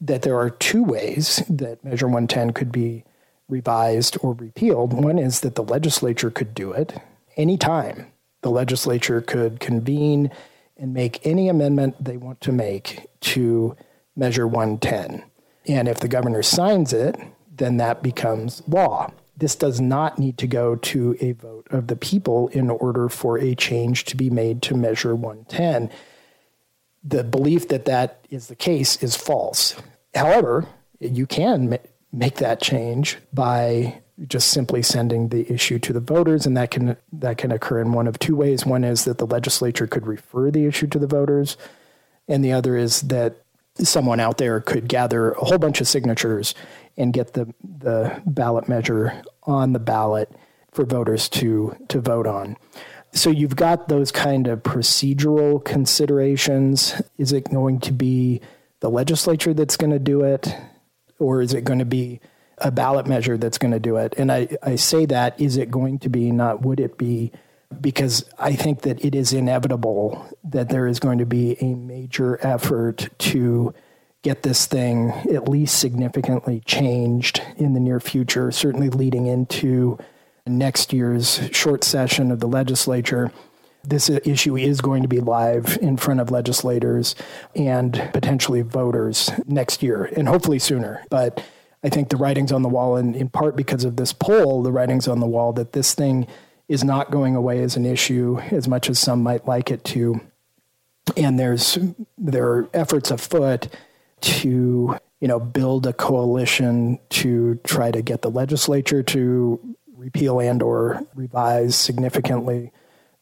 that 0.00 0.22
there 0.22 0.38
are 0.38 0.50
two 0.50 0.84
ways 0.84 1.42
that 1.48 1.84
Measure 1.84 2.06
110 2.06 2.52
could 2.52 2.70
be 2.70 3.02
revised 3.48 4.16
or 4.22 4.34
repealed. 4.34 4.92
One 4.92 5.18
is 5.18 5.40
that 5.40 5.56
the 5.56 5.64
legislature 5.64 6.30
could 6.30 6.54
do 6.54 6.70
it 6.70 7.00
anytime. 7.36 8.12
The 8.42 8.50
legislature 8.50 9.20
could 9.20 9.58
convene 9.58 10.30
and 10.76 10.94
make 10.94 11.26
any 11.26 11.48
amendment 11.48 12.04
they 12.04 12.16
want 12.16 12.40
to 12.42 12.52
make 12.52 13.08
to 13.20 13.76
Measure 14.14 14.46
110. 14.46 15.24
And 15.66 15.88
if 15.88 15.98
the 15.98 16.06
governor 16.06 16.44
signs 16.44 16.92
it, 16.92 17.16
then 17.50 17.78
that 17.78 18.00
becomes 18.00 18.62
law. 18.68 19.10
This 19.36 19.54
does 19.54 19.80
not 19.80 20.18
need 20.18 20.38
to 20.38 20.46
go 20.46 20.76
to 20.76 21.16
a 21.20 21.32
vote 21.32 21.66
of 21.70 21.88
the 21.88 21.96
people 21.96 22.48
in 22.48 22.70
order 22.70 23.08
for 23.08 23.38
a 23.38 23.54
change 23.54 24.04
to 24.06 24.16
be 24.16 24.30
made 24.30 24.62
to 24.62 24.74
Measure 24.74 25.14
110 25.14 25.90
the 27.06 27.22
belief 27.22 27.68
that 27.68 27.84
that 27.84 28.26
is 28.30 28.48
the 28.48 28.56
case 28.56 29.02
is 29.02 29.16
false. 29.16 29.76
However, 30.14 30.66
you 30.98 31.26
can 31.26 31.70
ma- 31.70 31.76
make 32.12 32.36
that 32.36 32.60
change 32.60 33.18
by 33.32 34.02
just 34.26 34.48
simply 34.48 34.82
sending 34.82 35.28
the 35.28 35.50
issue 35.52 35.78
to 35.78 35.92
the 35.92 36.00
voters, 36.00 36.46
and 36.46 36.56
that 36.56 36.70
can 36.70 36.96
that 37.12 37.38
can 37.38 37.52
occur 37.52 37.80
in 37.80 37.92
one 37.92 38.08
of 38.08 38.18
two 38.18 38.34
ways. 38.34 38.66
One 38.66 38.82
is 38.82 39.04
that 39.04 39.18
the 39.18 39.26
legislature 39.26 39.86
could 39.86 40.06
refer 40.06 40.50
the 40.50 40.66
issue 40.66 40.86
to 40.88 40.98
the 40.98 41.06
voters, 41.06 41.56
and 42.26 42.44
the 42.44 42.52
other 42.52 42.76
is 42.76 43.02
that 43.02 43.36
someone 43.76 44.18
out 44.18 44.38
there 44.38 44.58
could 44.60 44.88
gather 44.88 45.32
a 45.32 45.44
whole 45.44 45.58
bunch 45.58 45.82
of 45.82 45.86
signatures 45.86 46.54
and 46.96 47.12
get 47.12 47.34
the 47.34 47.52
the 47.62 48.22
ballot 48.26 48.68
measure 48.68 49.22
on 49.44 49.72
the 49.72 49.78
ballot 49.78 50.30
for 50.72 50.84
voters 50.84 51.28
to 51.28 51.76
to 51.88 52.00
vote 52.00 52.26
on. 52.26 52.56
So 53.12 53.30
you've 53.30 53.56
got 53.56 53.88
those 53.88 54.12
kind 54.12 54.46
of 54.46 54.62
procedural 54.62 55.64
considerations. 55.64 57.00
Is 57.16 57.32
it 57.32 57.50
going 57.50 57.80
to 57.80 57.92
be 57.92 58.42
the 58.80 58.90
legislature 58.90 59.54
that's 59.54 59.76
going 59.76 59.92
to 59.92 59.98
do 59.98 60.22
it, 60.22 60.54
or 61.18 61.40
is 61.40 61.54
it 61.54 61.64
going 61.64 61.78
to 61.78 61.86
be 61.86 62.20
a 62.58 62.70
ballot 62.70 63.06
measure 63.06 63.38
that's 63.38 63.58
going 63.58 63.72
to 63.72 63.80
do 63.80 63.96
it? 63.96 64.14
And 64.18 64.30
I, 64.30 64.48
I 64.62 64.76
say 64.76 65.06
that 65.06 65.40
is 65.40 65.56
it 65.56 65.70
going 65.70 65.98
to 66.00 66.08
be, 66.08 66.30
not 66.30 66.62
would 66.62 66.78
it 66.78 66.98
be, 66.98 67.32
because 67.80 68.24
I 68.38 68.52
think 68.54 68.82
that 68.82 69.04
it 69.04 69.14
is 69.14 69.32
inevitable 69.32 70.26
that 70.44 70.68
there 70.68 70.86
is 70.86 71.00
going 71.00 71.18
to 71.18 71.26
be 71.26 71.56
a 71.60 71.74
major 71.74 72.38
effort 72.44 73.08
to 73.18 73.74
get 74.26 74.42
this 74.42 74.66
thing 74.66 75.12
at 75.32 75.48
least 75.48 75.78
significantly 75.78 76.60
changed 76.66 77.40
in 77.58 77.74
the 77.74 77.80
near 77.80 78.00
future, 78.00 78.50
certainly 78.50 78.90
leading 78.90 79.26
into 79.26 79.96
next 80.48 80.92
year's 80.92 81.48
short 81.52 81.84
session 81.84 82.32
of 82.32 82.40
the 82.40 82.48
legislature. 82.48 83.30
This 83.84 84.10
issue 84.10 84.56
is 84.56 84.80
going 84.80 85.02
to 85.02 85.08
be 85.08 85.20
live 85.20 85.78
in 85.80 85.96
front 85.96 86.18
of 86.18 86.32
legislators 86.32 87.14
and 87.54 87.92
potentially 88.12 88.62
voters 88.62 89.30
next 89.46 89.80
year, 89.80 90.06
and 90.16 90.26
hopefully 90.26 90.58
sooner. 90.58 91.04
But 91.08 91.40
I 91.84 91.88
think 91.88 92.08
the 92.08 92.16
writing's 92.16 92.50
on 92.50 92.62
the 92.62 92.68
wall, 92.68 92.96
and 92.96 93.14
in 93.14 93.28
part 93.28 93.54
because 93.54 93.84
of 93.84 93.94
this 93.94 94.12
poll, 94.12 94.60
the 94.60 94.72
writing's 94.72 95.06
on 95.06 95.20
the 95.20 95.26
wall 95.28 95.52
that 95.52 95.72
this 95.72 95.94
thing 95.94 96.26
is 96.66 96.82
not 96.82 97.12
going 97.12 97.36
away 97.36 97.62
as 97.62 97.76
an 97.76 97.86
issue 97.86 98.40
as 98.50 98.66
much 98.66 98.90
as 98.90 98.98
some 98.98 99.22
might 99.22 99.46
like 99.46 99.70
it 99.70 99.84
to. 99.84 100.20
And 101.16 101.38
there's 101.38 101.78
there 102.18 102.48
are 102.48 102.68
efforts 102.74 103.12
afoot 103.12 103.68
to 104.20 104.96
you 105.20 105.28
know 105.28 105.40
build 105.40 105.86
a 105.86 105.92
coalition 105.92 106.98
to 107.10 107.56
try 107.64 107.90
to 107.90 108.02
get 108.02 108.22
the 108.22 108.30
legislature 108.30 109.02
to 109.02 109.76
repeal 109.96 110.40
and 110.40 110.62
or 110.62 111.02
revise 111.14 111.74
significantly 111.74 112.72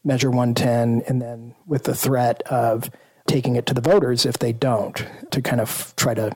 measure 0.04 0.30
110 0.30 1.02
and 1.08 1.22
then 1.22 1.54
with 1.66 1.84
the 1.84 1.94
threat 1.94 2.42
of 2.42 2.90
taking 3.26 3.56
it 3.56 3.66
to 3.66 3.74
the 3.74 3.80
voters 3.80 4.26
if 4.26 4.38
they 4.38 4.52
don't 4.52 5.06
to 5.30 5.40
kind 5.40 5.60
of 5.60 5.94
try 5.96 6.14
to 6.14 6.30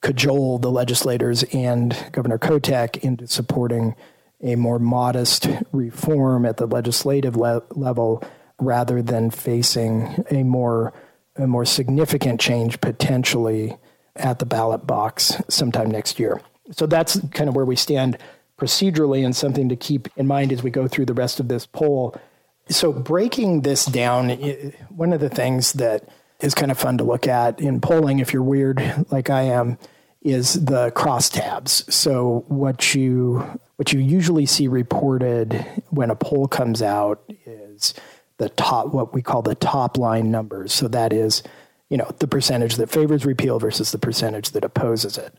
cajole 0.00 0.58
the 0.58 0.70
legislators 0.70 1.44
and 1.54 1.96
Governor 2.12 2.38
Kotek 2.38 2.98
into 2.98 3.26
supporting 3.26 3.94
a 4.42 4.56
more 4.56 4.78
modest 4.78 5.48
reform 5.72 6.44
at 6.44 6.58
the 6.58 6.66
legislative 6.66 7.36
le- 7.36 7.62
level 7.70 8.22
rather 8.58 9.00
than 9.00 9.30
facing 9.30 10.24
a 10.30 10.42
more 10.42 10.92
a 11.36 11.46
more 11.46 11.64
significant 11.64 12.40
change 12.40 12.80
potentially 12.80 13.76
at 14.16 14.38
the 14.38 14.46
ballot 14.46 14.86
box 14.86 15.36
sometime 15.48 15.90
next 15.90 16.18
year. 16.18 16.40
So 16.70 16.86
that's 16.86 17.20
kind 17.30 17.48
of 17.48 17.56
where 17.56 17.64
we 17.64 17.76
stand 17.76 18.18
procedurally 18.58 19.24
and 19.24 19.34
something 19.34 19.68
to 19.68 19.76
keep 19.76 20.08
in 20.16 20.26
mind 20.26 20.52
as 20.52 20.62
we 20.62 20.70
go 20.70 20.88
through 20.88 21.06
the 21.06 21.14
rest 21.14 21.40
of 21.40 21.48
this 21.48 21.66
poll. 21.66 22.16
So, 22.68 22.92
breaking 22.92 23.60
this 23.60 23.84
down, 23.84 24.30
one 24.88 25.12
of 25.12 25.20
the 25.20 25.28
things 25.28 25.74
that 25.74 26.08
is 26.40 26.54
kind 26.54 26.70
of 26.70 26.78
fun 26.78 26.96
to 26.98 27.04
look 27.04 27.26
at 27.26 27.60
in 27.60 27.80
polling, 27.80 28.20
if 28.20 28.32
you're 28.32 28.42
weird 28.42 29.06
like 29.10 29.28
I 29.28 29.42
am, 29.42 29.76
is 30.22 30.64
the 30.64 30.90
crosstabs. 30.92 31.92
So, 31.92 32.44
what 32.48 32.94
you 32.94 33.60
what 33.76 33.92
you 33.92 34.00
usually 34.00 34.46
see 34.46 34.68
reported 34.68 35.66
when 35.90 36.10
a 36.10 36.16
poll 36.16 36.46
comes 36.46 36.80
out 36.80 37.22
is 37.44 37.92
the 38.38 38.48
top, 38.48 38.92
what 38.92 39.12
we 39.12 39.22
call 39.22 39.42
the 39.42 39.54
top 39.54 39.98
line 39.98 40.30
numbers. 40.30 40.72
So 40.72 40.88
that 40.88 41.12
is, 41.12 41.42
you 41.94 41.98
know, 41.98 42.10
the 42.18 42.26
percentage 42.26 42.74
that 42.74 42.90
favors 42.90 43.24
repeal 43.24 43.60
versus 43.60 43.92
the 43.92 43.98
percentage 43.98 44.50
that 44.50 44.64
opposes 44.64 45.16
it. 45.16 45.32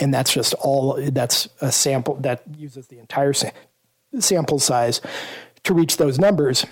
And 0.00 0.12
that's 0.12 0.32
just 0.32 0.54
all 0.54 1.00
that's 1.12 1.48
a 1.60 1.70
sample 1.70 2.16
that 2.16 2.42
uses 2.58 2.88
the 2.88 2.98
entire 2.98 3.32
sa- 3.32 3.52
sample 4.18 4.58
size 4.58 5.00
to 5.62 5.72
reach 5.72 5.98
those 5.98 6.18
numbers. 6.18 6.66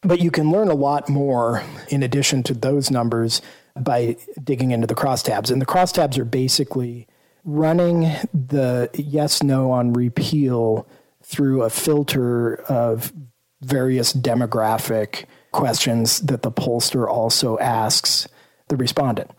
But 0.00 0.22
you 0.22 0.30
can 0.30 0.50
learn 0.50 0.68
a 0.68 0.74
lot 0.74 1.10
more 1.10 1.62
in 1.90 2.02
addition 2.02 2.42
to 2.44 2.54
those 2.54 2.90
numbers 2.90 3.42
by 3.78 4.16
digging 4.42 4.70
into 4.70 4.86
the 4.86 4.94
crosstabs 4.94 5.50
and 5.50 5.60
the 5.60 5.66
crosstabs 5.66 6.16
are 6.16 6.24
basically 6.24 7.06
running 7.44 8.00
the 8.32 8.88
yes 8.94 9.42
no 9.42 9.72
on 9.72 9.92
repeal 9.92 10.88
through 11.22 11.64
a 11.64 11.68
filter 11.70 12.54
of 12.62 13.12
various 13.60 14.14
demographic 14.14 15.26
questions 15.52 16.20
that 16.20 16.40
the 16.40 16.50
pollster 16.50 17.06
also 17.06 17.58
asks 17.58 18.26
the 18.68 18.76
respondent 18.76 19.30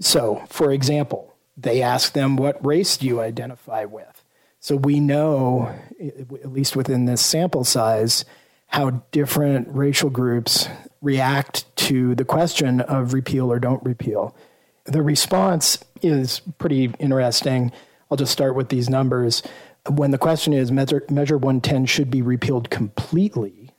so 0.00 0.42
for 0.48 0.72
example 0.72 1.34
they 1.56 1.82
ask 1.82 2.12
them, 2.12 2.36
What 2.36 2.64
race 2.64 2.96
do 2.96 3.06
you 3.06 3.20
identify 3.20 3.84
with? 3.84 4.22
So 4.60 4.76
we 4.76 4.98
know, 4.98 5.74
at 6.00 6.52
least 6.52 6.74
within 6.74 7.04
this 7.04 7.20
sample 7.20 7.64
size, 7.64 8.24
how 8.68 9.02
different 9.12 9.68
racial 9.70 10.10
groups 10.10 10.68
react 11.02 11.64
to 11.76 12.14
the 12.14 12.24
question 12.24 12.80
of 12.80 13.12
repeal 13.12 13.52
or 13.52 13.58
don't 13.58 13.84
repeal. 13.84 14.34
The 14.84 15.02
response 15.02 15.78
is 16.02 16.40
pretty 16.58 16.92
interesting. 16.98 17.72
I'll 18.10 18.16
just 18.16 18.32
start 18.32 18.54
with 18.54 18.70
these 18.70 18.88
numbers. 18.88 19.42
When 19.88 20.12
the 20.12 20.18
question 20.18 20.54
is 20.54 20.72
Measure, 20.72 21.04
measure 21.10 21.36
110 21.36 21.86
should 21.86 22.10
be 22.10 22.22
repealed 22.22 22.70
completely, 22.70 23.70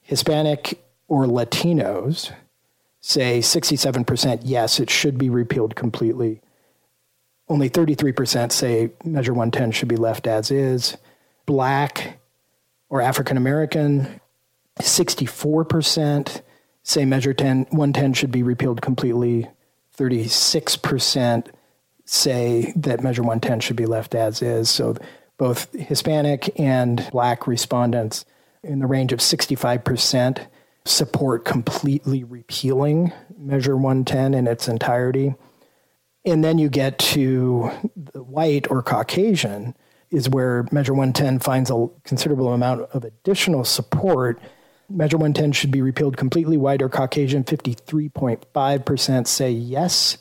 Hispanic 0.00 0.82
or 1.06 1.26
Latinos 1.26 2.32
say 3.02 3.40
67% 3.40 4.40
yes, 4.44 4.80
it 4.80 4.88
should 4.88 5.18
be 5.18 5.28
repealed 5.28 5.76
completely 5.76 6.40
only 7.52 7.68
33% 7.68 8.50
say 8.50 8.90
Measure 9.04 9.34
110 9.34 9.72
should 9.72 9.88
be 9.88 9.96
left 9.96 10.26
as 10.26 10.50
is. 10.50 10.96
Black 11.44 12.18
or 12.88 13.02
African 13.02 13.36
American, 13.36 14.20
64% 14.80 16.40
say 16.82 17.04
Measure 17.04 17.34
10, 17.34 17.66
110 17.70 18.14
should 18.14 18.32
be 18.32 18.42
repealed 18.42 18.80
completely. 18.80 19.48
36% 19.98 21.48
say 22.06 22.72
that 22.74 23.02
Measure 23.02 23.22
110 23.22 23.60
should 23.60 23.76
be 23.76 23.86
left 23.86 24.14
as 24.14 24.40
is. 24.40 24.70
So 24.70 24.96
both 25.36 25.70
Hispanic 25.74 26.58
and 26.58 27.06
Black 27.12 27.46
respondents 27.46 28.24
in 28.62 28.78
the 28.78 28.86
range 28.86 29.12
of 29.12 29.18
65% 29.18 30.46
support 30.84 31.44
completely 31.44 32.24
repealing 32.24 33.12
Measure 33.36 33.76
110 33.76 34.34
in 34.34 34.46
its 34.46 34.68
entirety. 34.68 35.34
And 36.24 36.44
then 36.44 36.58
you 36.58 36.68
get 36.68 36.98
to 36.98 37.70
the 37.96 38.22
white 38.22 38.70
or 38.70 38.82
Caucasian, 38.82 39.74
is 40.12 40.28
where 40.28 40.66
Measure 40.70 40.92
110 40.92 41.40
finds 41.40 41.70
a 41.70 41.88
considerable 42.04 42.52
amount 42.52 42.82
of 42.92 43.04
additional 43.04 43.64
support. 43.64 44.40
Measure 44.88 45.16
110 45.16 45.52
should 45.52 45.70
be 45.70 45.82
repealed 45.82 46.16
completely. 46.16 46.56
White 46.56 46.82
or 46.82 46.88
Caucasian, 46.88 47.44
53.5% 47.44 49.26
say 49.26 49.50
yes, 49.50 50.18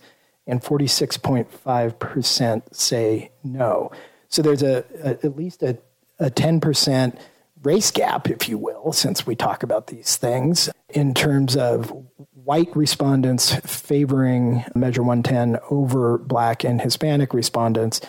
and 0.47 0.63
46.5% 0.63 2.75
say 2.75 3.31
no. 3.43 3.91
So 4.29 4.41
there's 4.41 4.63
a, 4.63 4.85
a 5.03 5.09
at 5.25 5.35
least 5.35 5.61
a, 5.61 5.77
a 6.19 6.31
10% 6.31 7.19
race 7.63 7.91
gap, 7.91 8.29
if 8.29 8.49
you 8.49 8.57
will, 8.57 8.93
since 8.93 9.25
we 9.25 9.35
talk 9.35 9.63
about 9.63 9.87
these 9.87 10.17
things, 10.17 10.69
in 10.89 11.13
terms 11.13 11.55
of 11.55 11.93
white 12.33 12.75
respondents 12.75 13.55
favoring 13.55 14.63
Measure 14.73 15.03
110 15.03 15.59
over 15.69 16.17
black 16.17 16.63
and 16.63 16.81
Hispanic 16.81 17.33
respondents, 17.33 18.01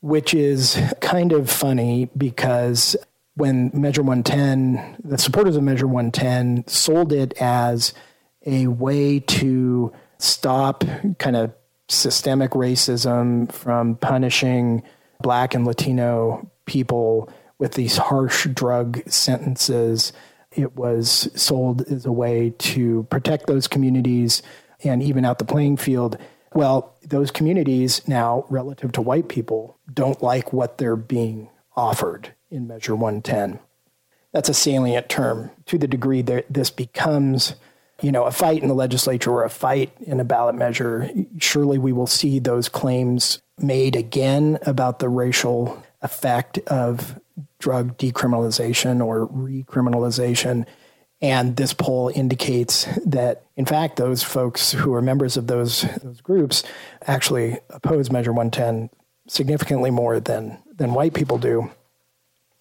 which 0.00 0.32
is 0.34 0.80
kind 1.00 1.32
of 1.32 1.50
funny 1.50 2.08
because 2.16 2.96
when 3.34 3.70
Measure 3.74 4.02
110, 4.02 4.98
the 5.04 5.18
supporters 5.18 5.56
of 5.56 5.62
Measure 5.62 5.86
110 5.86 6.66
sold 6.66 7.12
it 7.12 7.34
as 7.40 7.92
a 8.46 8.66
way 8.68 9.20
to 9.20 9.92
stop 10.18 10.84
kind 11.18 11.36
of 11.36 11.52
systemic 11.88 12.52
racism 12.52 13.50
from 13.50 13.96
punishing 13.96 14.82
black 15.20 15.54
and 15.54 15.66
Latino 15.66 16.50
people 16.66 17.28
with 17.60 17.74
these 17.74 17.96
harsh 17.96 18.48
drug 18.48 19.08
sentences 19.08 20.12
it 20.52 20.74
was 20.76 21.28
sold 21.40 21.82
as 21.82 22.04
a 22.04 22.12
way 22.12 22.52
to 22.58 23.04
protect 23.04 23.46
those 23.46 23.68
communities 23.68 24.42
and 24.82 25.02
even 25.02 25.24
out 25.24 25.38
the 25.38 25.44
playing 25.44 25.76
field. 25.76 26.18
Well, 26.54 26.96
those 27.02 27.30
communities 27.30 28.06
now, 28.08 28.46
relative 28.48 28.92
to 28.92 29.02
white 29.02 29.28
people, 29.28 29.78
don't 29.92 30.20
like 30.22 30.52
what 30.52 30.78
they're 30.78 30.96
being 30.96 31.48
offered 31.76 32.34
in 32.50 32.66
Measure 32.66 32.96
110. 32.96 33.60
That's 34.32 34.48
a 34.48 34.54
salient 34.54 35.08
term 35.08 35.50
to 35.66 35.78
the 35.78 35.86
degree 35.86 36.22
that 36.22 36.52
this 36.52 36.70
becomes 36.70 37.54
you 38.02 38.10
know, 38.10 38.24
a 38.24 38.30
fight 38.30 38.62
in 38.62 38.68
the 38.68 38.74
legislature 38.74 39.30
or 39.30 39.44
a 39.44 39.50
fight 39.50 39.92
in 40.00 40.20
a 40.20 40.24
ballot 40.24 40.54
measure, 40.54 41.10
surely 41.38 41.76
we 41.76 41.92
will 41.92 42.06
see 42.06 42.38
those 42.38 42.66
claims 42.66 43.42
made 43.58 43.94
again 43.94 44.58
about 44.62 45.00
the 45.00 45.08
racial 45.10 45.82
effect 46.00 46.56
of 46.66 47.20
drug 47.60 47.96
decriminalization 47.96 49.04
or 49.04 49.28
recriminalization. 49.28 50.66
And 51.22 51.56
this 51.56 51.74
poll 51.74 52.10
indicates 52.14 52.88
that, 53.04 53.44
in 53.54 53.66
fact, 53.66 53.96
those 53.96 54.22
folks 54.22 54.72
who 54.72 54.94
are 54.94 55.02
members 55.02 55.36
of 55.36 55.46
those, 55.46 55.82
those 56.02 56.20
groups 56.20 56.64
actually 57.06 57.58
oppose 57.68 58.10
Measure 58.10 58.32
110 58.32 58.90
significantly 59.28 59.90
more 59.90 60.18
than, 60.18 60.58
than 60.74 60.94
white 60.94 61.14
people 61.14 61.38
do. 61.38 61.70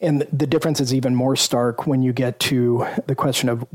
And 0.02 0.28
the 0.32 0.48
difference 0.48 0.80
is 0.80 0.94
even 0.94 1.16
more 1.16 1.36
stark 1.36 1.88
when 1.88 2.04
you 2.04 2.14
get 2.14 2.40
to 2.42 2.86
the 3.08 3.16
question 3.16 3.50
of 3.50 3.66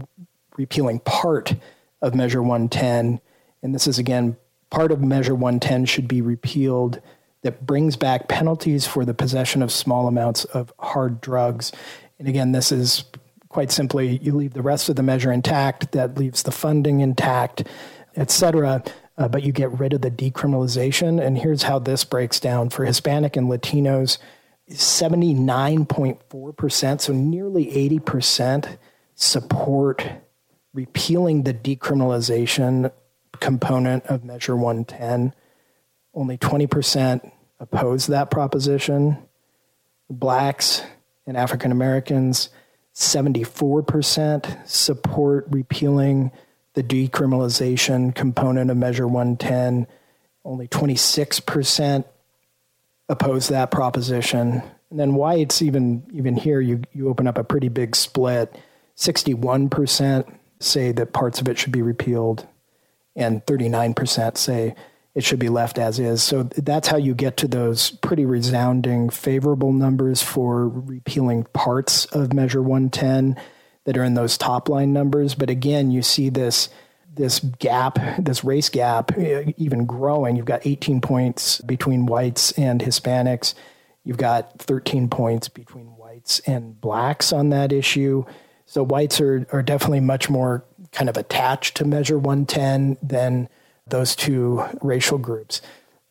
repealing 0.57 1.01
part 1.01 1.55
of 2.01 2.15
Measure 2.15 2.43
110. 2.43 3.21
And 3.63 3.75
this 3.75 3.87
is, 3.87 3.99
again, 3.99 4.37
part 4.71 4.93
of 4.93 5.01
Measure 5.01 5.35
110 5.35 5.87
should 5.87 6.09
be 6.09 6.21
repealed 6.21 7.01
that 7.45 7.65
brings 7.65 7.95
back 7.95 8.27
penalties 8.27 8.85
for 8.87 9.05
the 9.05 9.15
possession 9.15 9.63
of 9.63 9.71
small 9.71 10.09
amounts 10.09 10.45
of 10.47 10.73
hard 10.79 11.21
drugs. 11.21 11.71
And 12.19 12.27
again, 12.27 12.51
this 12.53 12.73
is 12.73 13.05
quite 13.51 13.71
simply 13.71 14.17
you 14.17 14.33
leave 14.33 14.55
the 14.55 14.63
rest 14.63 14.89
of 14.89 14.97
the 14.97 15.03
measure 15.03 15.31
intact, 15.31 15.93
that 15.93 16.17
leaves 16.19 16.43
the 16.43 16.51
funding 16.51 17.01
intact, 17.01 17.69
et 18.17 18.31
cetera. 18.31 18.83
Uh, 19.17 19.29
but 19.29 19.45
you 19.45 19.53
get 19.53 19.71
rid 19.79 19.93
of 19.93 20.01
the 20.01 20.11
decriminalization. 20.11 21.25
And 21.25 21.39
here's 21.39 21.63
how 21.65 21.79
this 21.79 22.03
breaks 22.03 22.41
down 22.41 22.71
for 22.71 22.87
Hispanic 22.87 23.37
and 23.37 23.49
Latinos 23.49 24.19
79.4%, 24.71 27.01
so 27.01 27.13
nearly 27.13 27.67
80% 28.01 28.79
support 29.15 30.09
repealing 30.73 31.43
the 31.43 31.53
decriminalization 31.53 32.91
component 33.39 34.07
of 34.07 34.25
Measure 34.25 34.57
110. 34.57 35.35
Only 36.15 36.39
20% 36.39 37.31
oppose 37.59 38.07
that 38.07 38.31
proposition. 38.31 39.19
Blacks 40.09 40.83
and 41.27 41.37
African 41.37 41.73
Americans, 41.73 42.51
74% 42.95 44.69
support 44.69 45.47
repealing 45.49 46.31
the 46.75 46.83
decriminalization 46.83 48.15
component 48.15 48.71
of 48.71 48.77
Measure 48.77 49.07
110. 49.07 49.87
Only 50.45 50.69
26% 50.69 52.05
oppose 53.09 53.49
that 53.49 53.71
proposition. 53.71 54.63
And 54.91 55.01
then 55.01 55.15
whites, 55.15 55.63
even 55.63 56.05
even 56.13 56.37
here, 56.37 56.61
you, 56.61 56.83
you 56.93 57.09
open 57.09 57.27
up 57.27 57.39
a 57.39 57.45
pretty 57.45 57.69
big 57.69 57.97
split. 57.97 58.57
61% 58.97 60.33
say 60.61 60.93
that 60.93 61.13
parts 61.13 61.41
of 61.41 61.49
it 61.49 61.59
should 61.59 61.73
be 61.73 61.83
repealed, 61.83 62.47
and 63.17 63.45
39% 63.45 64.37
say 64.37 64.75
it 65.15 65.23
should 65.23 65.39
be 65.39 65.49
left 65.49 65.79
as 65.79 65.99
is. 65.99 66.23
So 66.23 66.43
that's 66.43 66.89
how 66.89 66.97
you 66.97 67.15
get 67.15 67.37
to 67.39 67.49
those 67.49 67.91
pretty 67.91 68.25
resounding 68.25 69.11
favorable 69.11 69.73
numbers 69.73 70.23
for 70.23 70.69
repealing 70.69 71.45
parts 71.53 72.05
of 72.07 72.33
Measure 72.33 72.63
110 72.63 73.41
that 73.85 73.97
are 73.97 74.03
in 74.05 74.15
those 74.15 74.37
top 74.37 74.69
line 74.69 74.93
numbers. 74.93 75.35
But 75.35 75.51
again, 75.51 75.91
you 75.91 76.03
see 76.03 76.29
this 76.29 76.69
this 77.17 77.39
gap, 77.61 77.97
this 78.19 78.43
race 78.43 78.69
gap, 78.69 79.17
eh, 79.17 79.53
even 79.57 79.87
growing. 79.87 80.35
You've 80.35 80.47
got 80.47 80.67
18 80.67 81.01
points 81.01 81.61
between 81.61 82.07
whites 82.07 82.51
and 82.53 82.81
Hispanics. 82.81 83.55
You've 84.03 84.17
got 84.17 84.59
13 84.59 85.09
points 85.09 85.49
between 85.49 85.87
whites 85.97 86.41
and 86.41 86.81
blacks 86.81 87.33
on 87.33 87.51
that 87.51 87.73
issue. 87.73 88.25
So 88.67 88.83
whites 88.83 89.21
are, 89.21 89.47
are 89.53 89.63
definitely 89.63 90.01
much 90.01 90.29
more 90.29 90.65
kind 90.91 91.09
of 91.09 91.17
attached 91.17 91.77
to 91.77 91.85
Measure 91.85 92.19
110 92.19 92.97
than 93.01 93.49
those 93.87 94.17
two 94.17 94.65
racial 94.83 95.19
groups, 95.19 95.61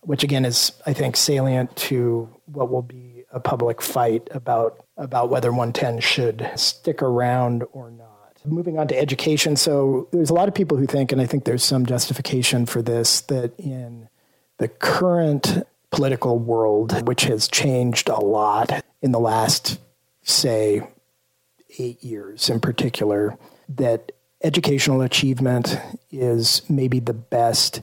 which 0.01 0.23
again 0.23 0.45
is, 0.45 0.71
I 0.85 0.93
think, 0.93 1.15
salient 1.15 1.75
to 1.77 2.29
what 2.45 2.69
will 2.69 2.81
be 2.81 3.23
a 3.31 3.39
public 3.39 3.81
fight 3.81 4.27
about, 4.31 4.85
about 4.97 5.29
whether 5.29 5.49
110 5.49 5.99
should 5.99 6.49
stick 6.55 7.01
around 7.01 7.63
or 7.71 7.89
not. 7.89 8.09
Moving 8.45 8.77
on 8.77 8.87
to 8.89 8.99
education. 8.99 9.55
So 9.55 10.07
there's 10.11 10.29
a 10.29 10.33
lot 10.33 10.49
of 10.49 10.53
people 10.53 10.77
who 10.77 10.85
think, 10.85 11.11
and 11.11 11.21
I 11.21 11.25
think 11.25 11.45
there's 11.45 11.63
some 11.63 11.85
justification 11.85 12.65
for 12.65 12.81
this, 12.81 13.21
that 13.21 13.57
in 13.57 14.09
the 14.57 14.67
current 14.67 15.65
political 15.91 16.37
world, 16.37 17.07
which 17.07 17.23
has 17.23 17.47
changed 17.47 18.09
a 18.09 18.19
lot 18.19 18.83
in 19.01 19.13
the 19.13 19.19
last, 19.19 19.79
say, 20.23 20.81
eight 21.79 22.03
years 22.03 22.49
in 22.49 22.59
particular, 22.59 23.37
that 23.69 24.11
educational 24.43 25.01
achievement 25.01 25.77
is 26.11 26.61
maybe 26.69 26.99
the 26.99 27.13
best 27.13 27.81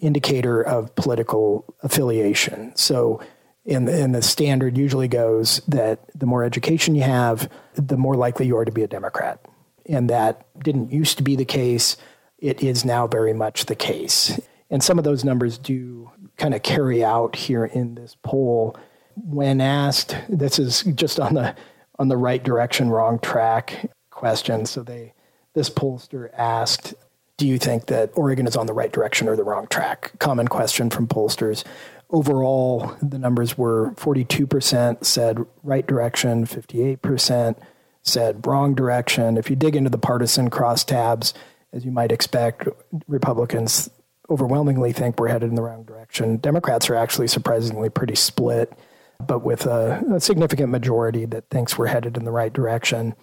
indicator 0.00 0.60
of 0.60 0.94
political 0.94 1.64
affiliation. 1.82 2.74
So, 2.76 3.20
in 3.64 3.86
the, 3.86 4.06
the 4.12 4.20
standard 4.20 4.76
usually 4.76 5.08
goes 5.08 5.62
that 5.68 6.00
the 6.14 6.26
more 6.26 6.44
education 6.44 6.94
you 6.94 7.02
have, 7.02 7.50
the 7.74 7.96
more 7.96 8.14
likely 8.14 8.46
you 8.46 8.58
are 8.58 8.64
to 8.66 8.72
be 8.72 8.82
a 8.82 8.86
Democrat. 8.86 9.40
And 9.86 10.10
that 10.10 10.46
didn't 10.62 10.92
used 10.92 11.16
to 11.16 11.22
be 11.22 11.34
the 11.34 11.46
case. 11.46 11.96
It 12.38 12.62
is 12.62 12.84
now 12.84 13.06
very 13.06 13.32
much 13.32 13.64
the 13.64 13.74
case. 13.74 14.38
And 14.68 14.82
some 14.82 14.98
of 14.98 15.04
those 15.04 15.24
numbers 15.24 15.56
do 15.56 16.10
kind 16.36 16.52
of 16.52 16.62
carry 16.62 17.02
out 17.02 17.36
here 17.36 17.64
in 17.64 17.94
this 17.94 18.16
poll. 18.22 18.76
When 19.16 19.62
asked, 19.62 20.14
this 20.28 20.58
is 20.58 20.82
just 20.94 21.18
on 21.18 21.32
the 21.34 21.54
on 21.98 22.08
the 22.08 22.16
right 22.16 22.42
direction, 22.42 22.90
wrong 22.90 23.18
track 23.18 23.90
question. 24.10 24.66
So 24.66 24.82
they 24.82 25.13
this 25.54 25.70
pollster 25.70 26.30
asked, 26.34 26.94
Do 27.38 27.46
you 27.46 27.58
think 27.58 27.86
that 27.86 28.10
Oregon 28.14 28.46
is 28.46 28.56
on 28.56 28.66
the 28.66 28.72
right 28.72 28.92
direction 28.92 29.28
or 29.28 29.36
the 29.36 29.44
wrong 29.44 29.66
track? 29.68 30.12
Common 30.18 30.48
question 30.48 30.90
from 30.90 31.06
pollsters. 31.06 31.64
Overall, 32.10 32.94
the 33.02 33.18
numbers 33.18 33.56
were 33.56 33.92
42% 33.92 35.04
said 35.04 35.44
right 35.62 35.86
direction, 35.86 36.44
58% 36.46 37.56
said 38.02 38.46
wrong 38.46 38.74
direction. 38.74 39.36
If 39.36 39.48
you 39.48 39.56
dig 39.56 39.74
into 39.74 39.90
the 39.90 39.98
partisan 39.98 40.50
crosstabs, 40.50 41.32
as 41.72 41.84
you 41.84 41.90
might 41.90 42.12
expect, 42.12 42.68
Republicans 43.08 43.90
overwhelmingly 44.30 44.92
think 44.92 45.18
we're 45.18 45.28
headed 45.28 45.48
in 45.48 45.54
the 45.54 45.62
wrong 45.62 45.84
direction. 45.84 46.36
Democrats 46.36 46.88
are 46.88 46.94
actually 46.94 47.28
surprisingly 47.28 47.90
pretty 47.90 48.14
split, 48.14 48.72
but 49.26 49.40
with 49.40 49.66
a, 49.66 50.02
a 50.14 50.20
significant 50.20 50.70
majority 50.70 51.24
that 51.26 51.48
thinks 51.50 51.76
we're 51.76 51.86
headed 51.86 52.16
in 52.16 52.24
the 52.24 52.30
right 52.30 52.52
direction 52.52 53.14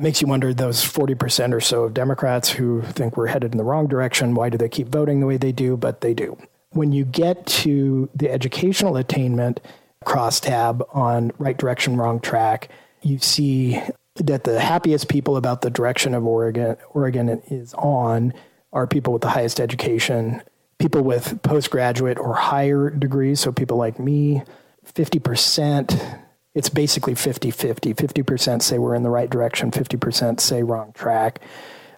makes 0.00 0.20
you 0.20 0.26
wonder 0.26 0.52
those 0.52 0.82
40% 0.82 1.52
or 1.52 1.60
so 1.60 1.84
of 1.84 1.94
Democrats 1.94 2.48
who 2.48 2.82
think 2.82 3.16
we're 3.16 3.26
headed 3.26 3.52
in 3.52 3.58
the 3.58 3.64
wrong 3.64 3.86
direction, 3.86 4.34
why 4.34 4.48
do 4.48 4.58
they 4.58 4.68
keep 4.68 4.88
voting 4.88 5.20
the 5.20 5.26
way 5.26 5.36
they 5.36 5.52
do? 5.52 5.76
But 5.76 6.00
they 6.00 6.14
do. 6.14 6.38
When 6.70 6.92
you 6.92 7.04
get 7.04 7.46
to 7.46 8.08
the 8.14 8.30
educational 8.30 8.96
attainment 8.96 9.60
crosstab 10.04 10.82
on 10.94 11.32
right 11.38 11.56
direction, 11.56 11.96
wrong 11.96 12.20
track, 12.20 12.68
you 13.02 13.18
see 13.18 13.82
that 14.16 14.44
the 14.44 14.60
happiest 14.60 15.08
people 15.08 15.36
about 15.36 15.62
the 15.62 15.70
direction 15.70 16.14
of 16.14 16.26
Oregon, 16.26 16.76
Oregon 16.90 17.28
is 17.48 17.74
on 17.74 18.32
are 18.72 18.86
people 18.86 19.12
with 19.12 19.22
the 19.22 19.28
highest 19.28 19.60
education, 19.60 20.42
people 20.78 21.02
with 21.02 21.42
postgraduate 21.42 22.18
or 22.18 22.34
higher 22.34 22.90
degrees. 22.90 23.40
So 23.40 23.52
people 23.52 23.76
like 23.76 23.98
me, 23.98 24.42
50% 24.86 26.20
it's 26.54 26.68
basically 26.68 27.14
50 27.14 27.50
50. 27.50 27.94
50% 27.94 28.62
say 28.62 28.78
we're 28.78 28.94
in 28.94 29.02
the 29.02 29.10
right 29.10 29.30
direction, 29.30 29.70
50% 29.70 30.40
say 30.40 30.62
wrong 30.62 30.92
track. 30.92 31.40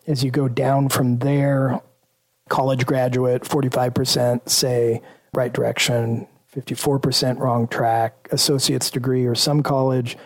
As 0.07 0.23
you 0.23 0.31
go 0.31 0.49
down 0.49 0.89
from 0.89 1.19
there, 1.19 1.81
college 2.49 2.85
graduate, 2.85 3.43
45% 3.43 4.49
say 4.49 5.01
right 5.33 5.53
direction, 5.53 6.27
54% 6.55 7.39
wrong 7.39 7.67
track, 7.67 8.29
associate's 8.31 8.91
degree 8.91 9.25
or 9.25 9.35
some 9.35 9.63
college, 9.63 10.19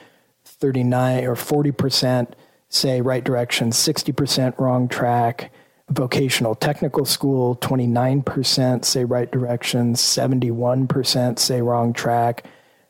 39 0.44 1.24
or 1.24 1.34
40% 1.34 2.32
say 2.68 3.00
right 3.00 3.22
direction, 3.22 3.70
60% 3.70 4.58
wrong 4.58 4.88
track. 4.88 5.52
Vocational 5.88 6.56
technical 6.56 7.04
school, 7.04 7.54
29% 7.54 8.84
say 8.84 9.04
right 9.04 9.30
direction, 9.30 9.94
71% 9.94 11.38
say 11.38 11.62
wrong 11.62 11.92
track 11.92 12.44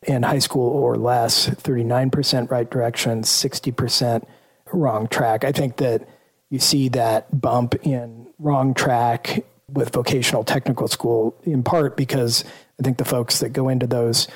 in 0.07 0.23
high 0.23 0.39
school 0.39 0.69
or 0.69 0.95
less, 0.95 1.49
39% 1.49 2.49
right 2.49 2.69
direction, 2.69 3.21
60% 3.21 4.25
wrong 4.73 5.07
track. 5.07 5.43
I 5.43 5.51
think 5.51 5.77
that 5.77 6.07
you 6.49 6.59
see 6.59 6.89
that 6.89 7.39
bump 7.39 7.75
in 7.83 8.27
wrong 8.39 8.73
track 8.73 9.43
with 9.71 9.89
vocational 9.93 10.43
technical 10.43 10.87
school 10.87 11.35
in 11.43 11.61
part 11.61 11.97
because 11.97 12.45
I 12.79 12.83
think 12.83 12.97
the 12.97 13.05
folks 13.05 13.39
that 13.39 13.49
go 13.49 13.67
into 13.69 13.85
those 13.85 14.27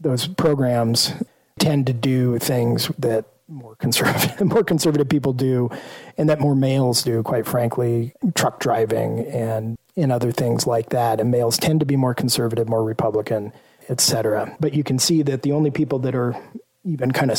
those 0.00 0.26
programs 0.26 1.12
tend 1.58 1.86
to 1.86 1.94
do 1.94 2.38
things 2.38 2.88
that 2.98 3.24
more 3.48 3.76
conservative 3.76 4.40
more 4.44 4.64
conservative 4.64 5.08
people 5.08 5.32
do 5.32 5.70
and 6.18 6.28
that 6.28 6.40
more 6.40 6.54
males 6.54 7.02
do 7.02 7.22
quite 7.22 7.46
frankly 7.46 8.12
truck 8.34 8.60
driving 8.60 9.20
and 9.26 9.78
and 9.96 10.12
other 10.12 10.32
things 10.32 10.66
like 10.66 10.90
that 10.90 11.20
and 11.20 11.30
males 11.30 11.56
tend 11.56 11.80
to 11.80 11.86
be 11.86 11.96
more 11.96 12.14
conservative 12.14 12.68
more 12.68 12.84
republican 12.84 13.52
etc. 13.88 14.56
But 14.60 14.74
you 14.74 14.84
can 14.84 14.98
see 14.98 15.22
that 15.22 15.42
the 15.42 15.52
only 15.52 15.70
people 15.70 15.98
that 16.00 16.14
are 16.14 16.36
even 16.84 17.12
kind 17.12 17.30
of 17.30 17.38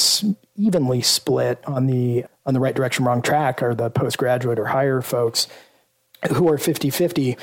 evenly 0.55 1.01
split 1.01 1.63
on 1.67 1.88
the 1.88 2.25
on 2.45 2.53
the 2.53 2.60
right 2.60 2.75
direction 2.75 3.05
wrong 3.05 3.21
track 3.21 3.62
are 3.62 3.75
the 3.75 3.89
postgraduate 3.89 4.60
or 4.60 4.65
higher 4.65 5.01
folks 5.01 5.47
who 6.34 6.49
are 6.49 6.58
50 6.58 6.89
50. 6.89 7.38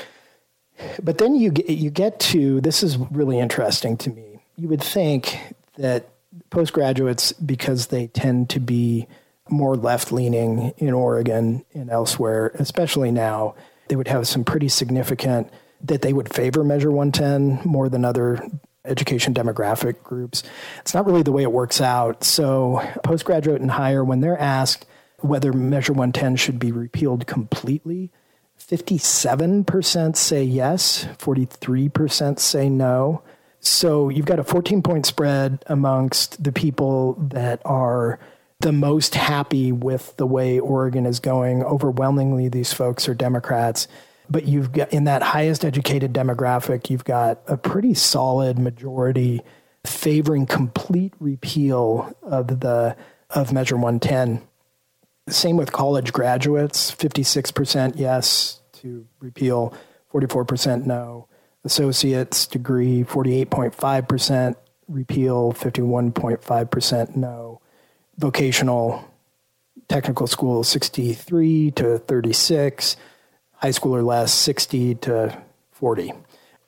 But 1.01 1.19
then 1.19 1.35
you 1.35 1.51
get, 1.51 1.69
you 1.69 1.89
get 1.89 2.19
to 2.19 2.59
this 2.61 2.83
is 2.83 2.97
really 2.97 3.39
interesting 3.39 3.95
to 3.97 4.09
me. 4.09 4.43
You 4.57 4.67
would 4.67 4.83
think 4.83 5.37
that 5.77 6.09
postgraduates, 6.49 7.33
because 7.33 7.87
they 7.87 8.07
tend 8.07 8.49
to 8.51 8.59
be 8.59 9.07
more 9.49 9.75
left 9.75 10.11
leaning 10.11 10.73
in 10.77 10.93
Oregon 10.93 11.65
and 11.73 11.89
elsewhere, 11.89 12.51
especially 12.55 13.11
now, 13.11 13.55
they 13.87 13.95
would 13.95 14.07
have 14.07 14.27
some 14.27 14.43
pretty 14.43 14.69
significant 14.69 15.51
that 15.81 16.01
they 16.01 16.13
would 16.13 16.33
favor 16.33 16.63
Measure 16.63 16.91
110 16.91 17.69
more 17.69 17.89
than 17.89 18.05
other 18.05 18.39
education 18.85 19.33
demographic 19.33 20.03
groups. 20.03 20.43
It's 20.79 20.93
not 20.93 21.05
really 21.05 21.23
the 21.23 21.31
way 21.31 21.43
it 21.43 21.51
works 21.51 21.81
out. 21.81 22.23
So, 22.23 22.81
postgraduate 23.03 23.61
and 23.61 23.71
higher, 23.71 24.03
when 24.03 24.21
they're 24.21 24.39
asked 24.39 24.85
whether 25.19 25.53
Measure 25.53 25.93
110 25.93 26.35
should 26.35 26.59
be 26.59 26.71
repealed 26.71 27.27
completely, 27.27 28.11
57% 28.59 30.15
say 30.15 30.43
yes, 30.43 31.05
43% 31.17 32.39
say 32.39 32.69
no. 32.69 33.21
So 33.59 34.09
you've 34.09 34.25
got 34.25 34.39
a 34.39 34.43
14 34.43 34.81
point 34.81 35.05
spread 35.05 35.63
amongst 35.67 36.43
the 36.43 36.51
people 36.51 37.13
that 37.13 37.61
are 37.63 38.19
the 38.59 38.73
most 38.73 39.15
happy 39.15 39.71
with 39.71 40.15
the 40.17 40.27
way 40.27 40.59
Oregon 40.59 41.05
is 41.05 41.19
going. 41.19 41.63
Overwhelmingly, 41.63 42.49
these 42.49 42.73
folks 42.73 43.07
are 43.07 43.13
Democrats. 43.13 43.87
But 44.33 44.47
you've 44.47 44.71
got 44.71 44.91
in 44.91 45.03
that 45.03 45.21
highest 45.21 45.63
educated 45.63 46.11
demographic, 46.11 46.89
you've 46.89 47.05
got 47.05 47.41
a 47.47 47.55
pretty 47.55 47.93
solid 47.93 48.57
majority 48.57 49.43
favoring 49.85 50.47
complete 50.47 51.13
repeal 51.19 52.17
of 52.23 52.59
the 52.59 52.97
of 53.29 53.53
Measure 53.53 53.75
110. 53.75 54.41
Same 55.29 55.55
with 55.55 55.71
college 55.71 56.11
graduates, 56.11 56.89
56% 56.89 57.93
yes 57.95 58.59
to 58.73 59.05
repeal, 59.19 59.71
44% 60.11 60.87
no. 60.87 61.27
Associate's 61.63 62.47
degree, 62.47 63.03
48.5% 63.03 64.55
repeal, 64.87 65.53
51.5% 65.53 67.15
no. 67.15 67.61
Vocational 68.17 69.07
technical 69.87 70.25
school, 70.25 70.63
63 70.63 71.69
to 71.71 71.99
36. 71.99 72.97
High 73.63 73.71
school 73.71 73.95
or 73.95 74.03
less, 74.03 74.33
60 74.33 74.95
to 74.95 75.41
40. 75.71 76.11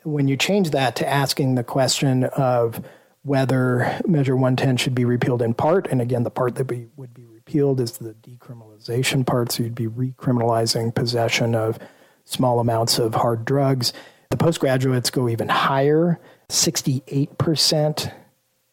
When 0.03 0.29
you 0.29 0.37
change 0.37 0.69
that 0.69 0.95
to 0.95 1.05
asking 1.05 1.55
the 1.55 1.63
question 1.65 2.23
of 2.23 2.81
whether 3.23 3.99
Measure 4.07 4.33
110 4.33 4.77
should 4.77 4.95
be 4.95 5.03
repealed 5.03 5.41
in 5.41 5.53
part, 5.53 5.87
and 5.87 6.01
again, 6.01 6.23
the 6.23 6.31
part 6.31 6.55
that 6.55 6.71
we 6.71 6.87
would 6.95 7.13
be 7.13 7.25
repealed 7.25 7.81
is 7.81 7.97
the 7.97 8.13
decriminalization 8.13 9.25
part, 9.25 9.51
so 9.51 9.63
you'd 9.63 9.75
be 9.75 9.87
recriminalizing 9.87 10.95
possession 10.95 11.53
of 11.53 11.77
small 12.23 12.61
amounts 12.61 12.97
of 12.97 13.13
hard 13.13 13.43
drugs. 13.43 13.91
The 14.29 14.37
postgraduates 14.37 15.09
go 15.09 15.27
even 15.27 15.49
higher 15.49 16.17
68% 16.47 18.13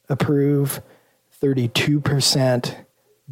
approve, 0.08 0.80
32% 1.42 2.76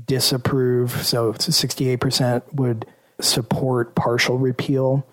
disapprove. 0.05 1.07
So 1.07 1.33
68% 1.35 2.55
would 2.55 2.87
support 3.22 3.94
partial 3.94 4.38
repeal. 4.38 5.06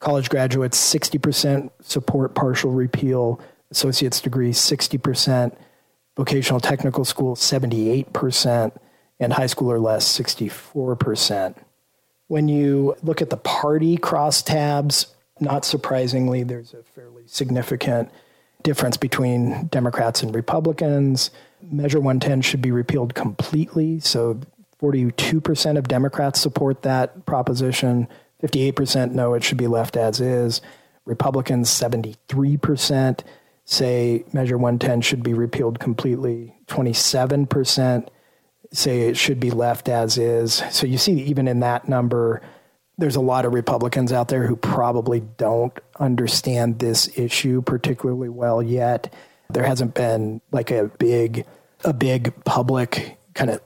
College 0.00 0.30
graduates, 0.30 0.78
60% 0.94 1.70
support 1.80 2.34
partial 2.34 2.70
repeal. 2.70 3.40
Associate's 3.70 4.20
degree, 4.20 4.52
60%. 4.52 5.56
Vocational 6.16 6.60
technical 6.60 7.04
school, 7.04 7.36
78%. 7.36 8.72
And 9.20 9.32
high 9.32 9.46
school 9.46 9.70
or 9.70 9.80
less, 9.80 10.06
64%. 10.18 11.56
When 12.28 12.48
you 12.48 12.94
look 13.02 13.20
at 13.20 13.30
the 13.30 13.36
party 13.36 13.96
crosstabs, 13.96 15.06
not 15.40 15.64
surprisingly, 15.64 16.42
there's 16.42 16.74
a 16.74 16.82
fairly 16.82 17.22
significant 17.26 18.10
difference 18.62 18.96
between 18.96 19.66
Democrats 19.68 20.22
and 20.22 20.34
Republicans. 20.34 21.30
Measure 21.62 22.00
110 22.00 22.42
should 22.42 22.62
be 22.62 22.70
repealed 22.70 23.14
completely. 23.14 24.00
So 24.00 24.40
42% 24.80 25.78
of 25.78 25.88
Democrats 25.88 26.40
support 26.40 26.82
that 26.82 27.26
proposition. 27.26 28.08
58% 28.42 29.12
know 29.12 29.34
it 29.34 29.42
should 29.42 29.58
be 29.58 29.66
left 29.66 29.96
as 29.96 30.20
is. 30.20 30.60
Republicans, 31.04 31.70
73% 31.70 33.20
say 33.64 34.24
Measure 34.32 34.56
110 34.56 35.00
should 35.02 35.22
be 35.22 35.34
repealed 35.34 35.78
completely. 35.78 36.54
27% 36.68 38.08
say 38.72 39.00
it 39.08 39.16
should 39.16 39.40
be 39.40 39.50
left 39.50 39.88
as 39.88 40.16
is. 40.18 40.62
So 40.70 40.86
you 40.86 40.98
see, 40.98 41.22
even 41.22 41.48
in 41.48 41.60
that 41.60 41.88
number, 41.88 42.40
there's 42.98 43.16
a 43.16 43.20
lot 43.20 43.44
of 43.44 43.54
Republicans 43.54 44.12
out 44.12 44.28
there 44.28 44.46
who 44.46 44.56
probably 44.56 45.20
don't 45.20 45.72
understand 45.98 46.78
this 46.78 47.16
issue 47.18 47.62
particularly 47.62 48.28
well 48.28 48.62
yet. 48.62 49.12
There 49.50 49.64
hasn't 49.64 49.94
been 49.94 50.40
like 50.50 50.70
a 50.70 50.90
big 50.98 51.46
a 51.84 51.92
big 51.92 52.34
public 52.44 53.18
kind 53.34 53.50
of 53.50 53.60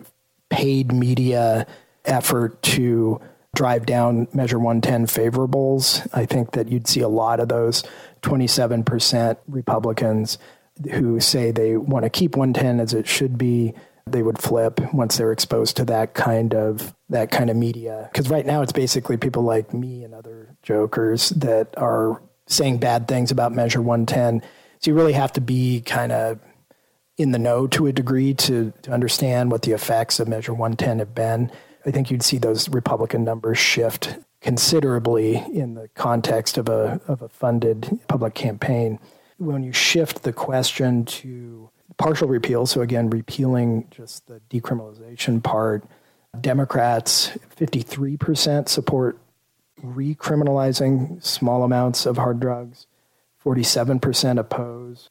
paid 0.53 0.93
media 0.93 1.67
effort 2.05 2.61
to 2.62 3.19
drive 3.55 3.87
down 3.87 4.29
Measure 4.35 4.59
110 4.59 5.07
favorables. 5.07 6.07
I 6.12 6.27
think 6.27 6.53
that 6.53 6.69
you'd 6.69 6.87
see 6.87 7.01
a 7.01 7.09
lot 7.09 7.41
of 7.41 7.49
those 7.49 7.83
27% 8.23 9.38
Republicans 9.49 10.38
who 10.93 11.21
say 11.21 11.51
they 11.51 11.77
want 11.77 12.05
to 12.05 12.11
keep 12.11 12.37
110 12.37 12.81
as 12.81 12.93
it 12.93 13.09
should 13.09 13.38
be 13.38 13.75
they 14.07 14.23
would 14.23 14.38
flip 14.38 14.81
once 14.93 15.17
they're 15.17 15.33
exposed 15.33 15.77
to 15.77 15.85
that 15.85 16.12
kind 16.12 16.55
of 16.55 16.93
that 17.09 17.31
kind 17.31 17.51
of 17.51 17.57
media 17.57 18.09
because 18.11 18.29
right 18.29 18.47
now 18.47 18.61
it's 18.61 18.73
basically 18.73 19.17
people 19.17 19.43
like 19.45 19.73
me 19.73 20.03
and 20.03 20.12
other 20.12 20.57
jokers 20.62 21.29
that 21.31 21.69
are 21.77 22.21
saying 22.49 22.79
bad 22.79 23.07
things 23.07 23.31
about 23.31 23.53
measure 23.53 23.81
110 23.81 24.43
so 24.81 24.91
you 24.91 24.95
really 24.97 25.12
have 25.12 25.31
to 25.31 25.41
be 25.41 25.83
kind 25.83 26.11
of 26.11 26.41
in 27.18 27.33
the 27.33 27.38
know 27.38 27.66
to 27.66 27.87
a 27.87 27.92
degree 27.92 28.35
to, 28.35 28.72
to 28.83 28.90
understand 28.90 29.51
what 29.51 29.62
the 29.62 29.72
effects 29.72 30.18
of 30.18 30.29
measure 30.29 30.53
110 30.53 30.98
have 30.98 31.14
been 31.14 31.51
i 31.87 31.90
think 31.90 32.11
you'd 32.11 32.22
see 32.22 32.38
those 32.38 32.68
republican 32.68 33.25
numbers 33.25 33.59
shift 33.59 34.18
considerably 34.40 35.37
in 35.53 35.75
the 35.75 35.88
context 35.94 36.59
of 36.59 36.68
a 36.68 37.01
of 37.07 37.22
a 37.22 37.29
funded 37.29 38.01
public 38.09 38.35
campaign 38.35 38.98
when 39.38 39.62
you 39.62 39.72
shift 39.72 40.22
the 40.22 40.33
question 40.33 41.05
to 41.05 41.70
partial 41.98 42.29
repeal, 42.29 42.66
so 42.66 42.81
again, 42.81 43.11
repealing 43.11 43.87
just 43.90 44.27
the 44.27 44.40
decriminalization 44.51 45.42
part. 45.42 45.85
Democrats, 46.40 47.37
53% 47.57 48.68
support 48.68 49.18
recriminalizing 49.85 51.22
small 51.22 51.62
amounts 51.64 52.07
of 52.07 52.16
hard 52.16 52.40
drugs, 52.40 52.87
47% 53.44 54.38
oppose. 54.38 55.11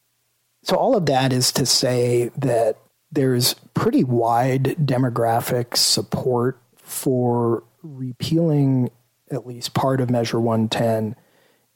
So, 0.62 0.76
all 0.76 0.96
of 0.96 1.06
that 1.06 1.32
is 1.32 1.52
to 1.52 1.66
say 1.66 2.30
that 2.36 2.76
there's 3.10 3.54
pretty 3.74 4.04
wide 4.04 4.76
demographic 4.80 5.76
support 5.76 6.58
for 6.76 7.64
repealing 7.82 8.90
at 9.30 9.46
least 9.46 9.74
part 9.74 10.00
of 10.00 10.10
Measure 10.10 10.38
110. 10.38 11.16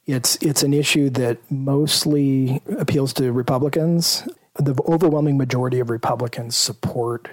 It's, 0.05 0.37
it's 0.37 0.62
an 0.62 0.72
issue 0.72 1.11
that 1.11 1.38
mostly 1.51 2.62
appeals 2.79 3.12
to 3.14 3.33
Republicans 3.33 4.27
the 4.59 4.75
overwhelming 4.87 5.37
majority 5.37 5.81
of 5.81 5.90
Republicans 5.90 6.57
support 6.57 7.29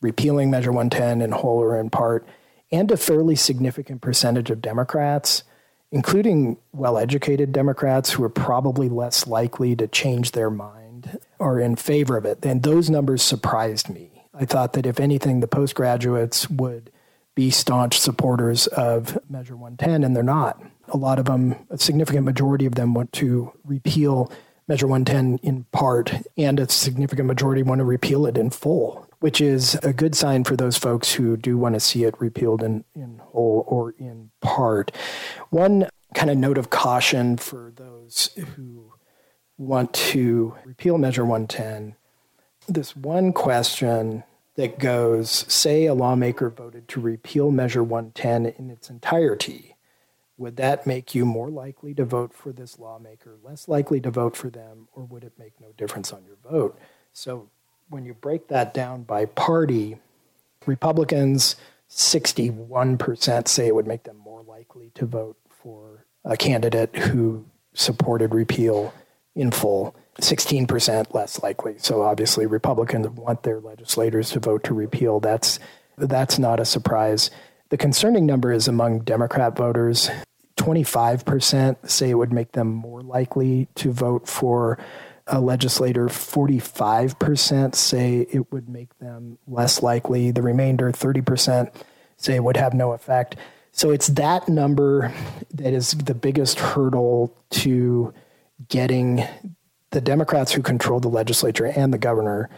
repealing 0.00 0.50
Measure 0.50 0.72
110 0.72 1.20
in 1.20 1.32
whole 1.32 1.58
or 1.58 1.78
in 1.78 1.90
part, 1.90 2.26
and 2.72 2.90
a 2.90 2.96
fairly 2.96 3.36
significant 3.36 4.00
percentage 4.00 4.50
of 4.50 4.62
Democrats, 4.62 5.42
including 5.90 6.56
well 6.72 6.96
educated 6.96 7.52
Democrats 7.52 8.12
who 8.12 8.24
are 8.24 8.30
probably 8.30 8.88
less 8.88 9.26
likely 9.26 9.76
to 9.76 9.86
change 9.86 10.32
their 10.32 10.50
mind, 10.50 10.79
are 11.40 11.58
in 11.58 11.76
favor 11.76 12.16
of 12.16 12.24
it. 12.24 12.44
And 12.44 12.62
those 12.62 12.90
numbers 12.90 13.22
surprised 13.22 13.88
me. 13.88 14.26
I 14.34 14.44
thought 14.44 14.74
that 14.74 14.86
if 14.86 15.00
anything, 15.00 15.40
the 15.40 15.48
postgraduates 15.48 16.48
would 16.48 16.90
be 17.34 17.50
staunch 17.50 17.98
supporters 17.98 18.66
of 18.68 19.18
Measure 19.28 19.56
110, 19.56 20.04
and 20.04 20.14
they're 20.14 20.22
not. 20.22 20.62
A 20.88 20.96
lot 20.96 21.18
of 21.18 21.26
them, 21.26 21.54
a 21.70 21.78
significant 21.78 22.24
majority 22.24 22.66
of 22.66 22.74
them, 22.74 22.94
want 22.94 23.12
to 23.14 23.52
repeal 23.64 24.30
Measure 24.68 24.86
110 24.86 25.38
in 25.42 25.64
part, 25.72 26.12
and 26.36 26.60
a 26.60 26.68
significant 26.68 27.26
majority 27.26 27.62
want 27.62 27.80
to 27.80 27.84
repeal 27.84 28.24
it 28.26 28.38
in 28.38 28.50
full, 28.50 29.08
which 29.18 29.40
is 29.40 29.74
a 29.82 29.92
good 29.92 30.14
sign 30.14 30.44
for 30.44 30.54
those 30.54 30.76
folks 30.76 31.14
who 31.14 31.36
do 31.36 31.58
want 31.58 31.74
to 31.74 31.80
see 31.80 32.04
it 32.04 32.14
repealed 32.20 32.62
in, 32.62 32.84
in 32.94 33.18
whole 33.18 33.64
or 33.66 33.94
in 33.98 34.30
part. 34.40 34.92
One 35.50 35.88
kind 36.14 36.30
of 36.30 36.36
note 36.36 36.56
of 36.56 36.70
caution 36.70 37.36
for 37.36 37.72
those 37.74 38.30
who 38.54 38.92
want 39.60 39.92
to 39.92 40.54
repeal 40.64 40.98
Measure 40.98 41.24
110 41.24 41.94
this 42.68 42.94
one 42.94 43.32
question 43.32 44.24
that 44.56 44.78
goes 44.78 45.30
say 45.52 45.86
a 45.86 45.94
lawmaker 45.94 46.50
voted 46.50 46.88
to 46.88 47.00
repeal 47.00 47.50
Measure 47.50 47.82
110 47.82 48.46
in 48.46 48.70
its 48.70 48.90
entirety 48.90 49.76
would 50.40 50.56
that 50.56 50.86
make 50.86 51.14
you 51.14 51.26
more 51.26 51.50
likely 51.50 51.92
to 51.92 52.02
vote 52.02 52.32
for 52.32 52.50
this 52.50 52.78
lawmaker, 52.78 53.36
less 53.44 53.68
likely 53.68 54.00
to 54.00 54.10
vote 54.10 54.34
for 54.34 54.48
them, 54.48 54.88
or 54.94 55.04
would 55.04 55.22
it 55.22 55.34
make 55.38 55.52
no 55.60 55.68
difference 55.76 56.14
on 56.14 56.24
your 56.24 56.38
vote? 56.50 56.78
So 57.12 57.50
when 57.90 58.06
you 58.06 58.14
break 58.14 58.48
that 58.48 58.72
down 58.72 59.02
by 59.02 59.26
party, 59.26 59.98
Republicans, 60.64 61.56
61% 61.90 63.48
say 63.48 63.66
it 63.66 63.74
would 63.74 63.86
make 63.86 64.04
them 64.04 64.16
more 64.16 64.42
likely 64.42 64.90
to 64.94 65.04
vote 65.04 65.36
for 65.50 66.06
a 66.24 66.38
candidate 66.38 66.96
who 66.96 67.44
supported 67.74 68.34
repeal 68.34 68.94
in 69.34 69.50
full. 69.50 69.94
16% 70.20 71.14
less 71.14 71.42
likely. 71.42 71.76
So 71.78 72.02
obviously 72.02 72.46
Republicans 72.46 73.08
want 73.08 73.42
their 73.42 73.60
legislators 73.60 74.30
to 74.30 74.40
vote 74.40 74.64
to 74.64 74.74
repeal. 74.74 75.20
That's 75.20 75.58
that's 75.96 76.38
not 76.38 76.60
a 76.60 76.64
surprise. 76.64 77.30
The 77.70 77.76
concerning 77.76 78.26
number 78.26 78.52
is 78.52 78.68
among 78.68 79.00
Democrat 79.00 79.56
voters. 79.56 80.10
25% 80.56 81.88
say 81.88 82.10
it 82.10 82.14
would 82.14 82.32
make 82.32 82.52
them 82.52 82.68
more 82.68 83.00
likely 83.00 83.68
to 83.76 83.92
vote 83.92 84.28
for 84.28 84.78
a 85.26 85.40
legislator. 85.40 86.08
45% 86.08 87.74
say 87.74 88.26
it 88.30 88.50
would 88.52 88.68
make 88.68 88.98
them 88.98 89.38
less 89.46 89.82
likely. 89.82 90.30
The 90.32 90.42
remainder, 90.42 90.90
30%, 90.90 91.72
say 92.16 92.34
it 92.34 92.44
would 92.44 92.56
have 92.56 92.74
no 92.74 92.92
effect. 92.92 93.36
So 93.72 93.90
it's 93.90 94.08
that 94.08 94.48
number 94.48 95.12
that 95.54 95.72
is 95.72 95.92
the 95.92 96.14
biggest 96.14 96.58
hurdle 96.58 97.34
to 97.50 98.12
getting 98.68 99.24
the 99.90 100.00
Democrats 100.00 100.52
who 100.52 100.62
control 100.62 101.00
the 101.00 101.08
legislature 101.08 101.66
and 101.66 101.92
the 101.92 101.98
governor 101.98 102.48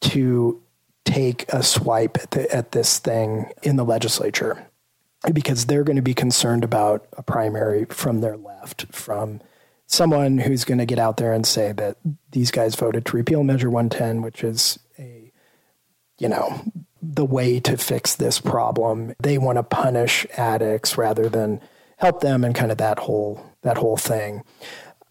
to 0.00 0.62
take 1.04 1.50
a 1.52 1.62
swipe 1.62 2.18
at, 2.18 2.30
the, 2.32 2.54
at 2.54 2.72
this 2.72 2.98
thing 2.98 3.50
in 3.62 3.76
the 3.76 3.84
legislature 3.84 4.66
because 5.32 5.66
they're 5.66 5.84
going 5.84 5.96
to 5.96 6.02
be 6.02 6.14
concerned 6.14 6.62
about 6.62 7.06
a 7.16 7.22
primary 7.22 7.86
from 7.86 8.20
their 8.20 8.36
left, 8.36 8.86
from 8.92 9.40
someone 9.86 10.38
who's 10.38 10.64
going 10.64 10.78
to 10.78 10.86
get 10.86 10.98
out 10.98 11.16
there 11.16 11.32
and 11.32 11.46
say 11.46 11.72
that 11.72 11.96
these 12.32 12.50
guys 12.50 12.74
voted 12.74 13.06
to 13.06 13.16
repeal 13.16 13.42
Measure 13.42 13.70
110, 13.70 14.22
which 14.22 14.44
is 14.44 14.78
a, 14.98 15.32
you 16.18 16.28
know, 16.28 16.62
the 17.02 17.24
way 17.24 17.60
to 17.60 17.76
fix 17.76 18.16
this 18.16 18.40
problem. 18.40 19.14
They 19.20 19.38
want 19.38 19.58
to 19.58 19.62
punish 19.62 20.26
addicts 20.36 20.98
rather 20.98 21.28
than 21.28 21.60
help 21.98 22.20
them 22.20 22.44
and 22.44 22.54
kind 22.54 22.70
of 22.70 22.78
that 22.78 22.98
whole 22.98 23.52
that 23.62 23.78
whole 23.78 23.96
thing. 23.96 24.42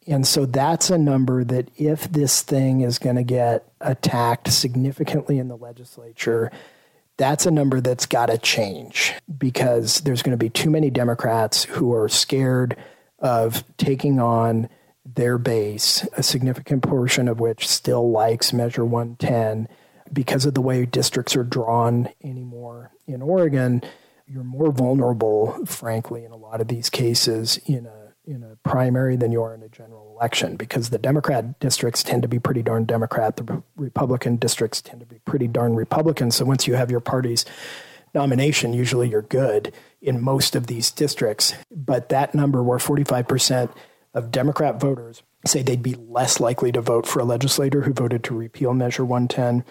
And 0.08 0.28
so 0.28 0.46
that's 0.46 0.90
a 0.90 0.98
number 0.98 1.44
that 1.44 1.70
if 1.78 2.12
this 2.12 2.42
thing 2.42 2.82
is 2.82 3.00
going 3.00 3.16
to 3.16 3.24
get 3.24 3.68
attacked 3.82 4.52
significantly 4.52 5.40
in 5.40 5.48
the 5.48 5.58
legislature, 5.58 6.52
that's 7.18 7.46
a 7.46 7.52
number 7.52 7.82
that's 7.82 8.06
got 8.06 8.28
to 8.28 8.38
change 8.38 9.14
because 9.38 10.02
there's 10.02 10.22
going 10.22 10.38
to 10.38 10.44
be 10.44 10.50
too 10.50 10.70
many 10.70 10.90
Democrats 10.90 11.64
who 11.64 11.94
are 11.94 12.10
scared 12.10 12.78
of 13.20 13.64
taking 13.78 14.20
on 14.20 14.70
their 15.06 15.38
base, 15.38 16.08
a 16.18 16.24
significant 16.24 16.84
portion 16.84 17.28
of 17.28 17.40
which 17.40 17.68
still 17.68 18.12
likes 18.12 18.54
Measure 18.54 18.86
110 18.86 19.68
because 20.12 20.46
of 20.46 20.54
the 20.54 20.62
way 20.62 20.86
districts 20.86 21.36
are 21.36 21.44
drawn 21.44 22.10
anymore 22.24 22.92
in 23.08 23.22
Oregon. 23.22 23.82
You're 24.28 24.44
more 24.44 24.72
vulnerable, 24.72 25.66
frankly, 25.66 26.26
in 26.26 26.32
a 26.32 26.38
lot 26.38 26.62
of 26.62 26.68
these 26.68 26.90
cases 26.90 27.60
in 27.66 27.86
a 27.86 28.05
in 28.28 28.44
a 28.44 28.56
primary 28.68 29.16
than 29.16 29.32
you 29.32 29.42
are 29.42 29.54
in 29.54 29.64
a 29.64 29.70
general 29.70 30.16
election 30.18 30.56
because 30.56 30.90
the 30.90 30.98
Democrat 30.98 31.60
districts 31.60 32.04
tend 32.04 32.22
to 32.22 32.28
be 32.28 32.40
pretty 32.40 32.62
darn 32.62 32.86
Democrat. 32.86 33.38
The 33.38 33.64
Republican 33.76 34.38
districts 34.38 34.82
tend 34.82 35.00
to 35.02 35.06
be 35.06 35.20
pretty 35.26 35.48
darn 35.48 35.76
Republican. 35.76 36.32
So 36.32 36.46
once 36.46 36.68
you 36.68 36.76
have 36.76 36.92
your 36.92 37.00
party's 37.00 37.46
nomination, 38.14 38.74
usually 38.74 39.10
you're 39.10 39.22
good 39.22 39.74
in 40.02 40.22
most 40.22 40.56
of 40.56 40.68
these 40.68 40.92
districts. 40.92 41.54
But 41.72 42.10
that 42.10 42.34
number, 42.34 42.64
where 42.64 42.80
45% 42.80 43.70
of 44.14 44.32
Democrat 44.32 44.80
voters 44.80 45.22
say 45.46 45.62
they'd 45.62 45.84
be 45.84 45.96
less 45.96 46.40
likely 46.40 46.72
to 46.72 46.82
vote 46.82 47.06
for 47.06 47.20
a 47.20 47.26
legislator 47.26 47.82
who 47.82 47.94
voted 47.94 48.24
to 48.24 48.36
repeal 48.36 48.74
Measure 48.74 49.06
110, 49.06 49.64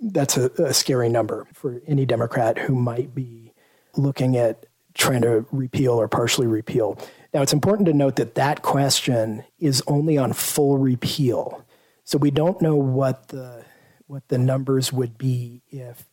that's 0.00 0.36
a, 0.36 0.50
a 0.62 0.72
scary 0.72 1.08
number 1.08 1.46
for 1.52 1.80
any 1.86 2.06
Democrat 2.06 2.58
who 2.58 2.74
might 2.74 3.14
be 3.14 3.52
looking 3.96 4.36
at 4.36 4.66
trying 4.94 5.22
to 5.22 5.46
repeal 5.52 5.92
or 5.92 6.08
partially 6.08 6.46
repeal 6.46 6.98
now, 7.36 7.42
it's 7.42 7.52
important 7.52 7.84
to 7.84 7.92
note 7.92 8.16
that 8.16 8.36
that 8.36 8.62
question 8.62 9.44
is 9.58 9.82
only 9.86 10.16
on 10.16 10.32
full 10.32 10.78
repeal. 10.78 11.66
So 12.02 12.16
we 12.16 12.30
don't 12.30 12.62
know 12.62 12.76
what 12.76 13.28
the 13.28 13.62
what 14.06 14.26
the 14.28 14.38
numbers 14.38 14.90
would 14.90 15.18
be 15.18 15.60
if 15.68 16.08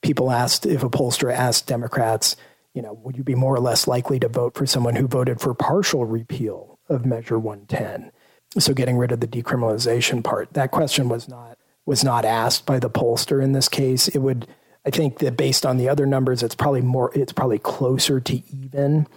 people 0.00 0.30
asked 0.30 0.66
if 0.66 0.84
a 0.84 0.88
pollster 0.88 1.34
asked 1.34 1.66
Democrats, 1.66 2.36
you 2.72 2.82
know, 2.82 2.92
would 3.02 3.16
you 3.16 3.24
be 3.24 3.34
more 3.34 3.52
or 3.52 3.58
less 3.58 3.88
likely 3.88 4.20
to 4.20 4.28
vote 4.28 4.54
for 4.54 4.64
someone 4.64 4.94
who 4.94 5.08
voted 5.08 5.40
for 5.40 5.52
partial 5.54 6.04
repeal 6.04 6.78
of 6.88 7.04
Measure 7.04 7.36
110? 7.36 8.12
So 8.60 8.72
getting 8.72 8.96
rid 8.96 9.10
of 9.10 9.18
the 9.18 9.26
decriminalization 9.26 10.22
part. 10.22 10.52
That 10.52 10.70
question 10.70 11.08
was 11.08 11.26
not 11.28 11.58
was 11.84 12.04
not 12.04 12.24
asked 12.24 12.64
by 12.64 12.78
the 12.78 12.88
pollster 12.88 13.42
in 13.42 13.50
this 13.50 13.68
case. 13.68 14.06
It 14.06 14.18
would 14.18 14.46
I 14.86 14.90
think 14.90 15.18
that 15.18 15.36
based 15.36 15.66
on 15.66 15.78
the 15.78 15.88
other 15.88 16.06
numbers, 16.06 16.44
it's 16.44 16.54
probably 16.54 16.80
more 16.80 17.10
it's 17.12 17.32
probably 17.32 17.58
closer 17.58 18.20
to 18.20 18.42
even 18.54 19.08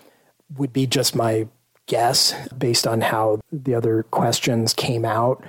would 0.58 0.74
be 0.74 0.88
just 0.88 1.16
my 1.16 1.48
guess 1.86 2.34
based 2.58 2.88
on 2.88 3.02
how 3.02 3.40
the 3.52 3.76
other 3.76 4.04
questions 4.04 4.74
came 4.74 5.06
out. 5.06 5.44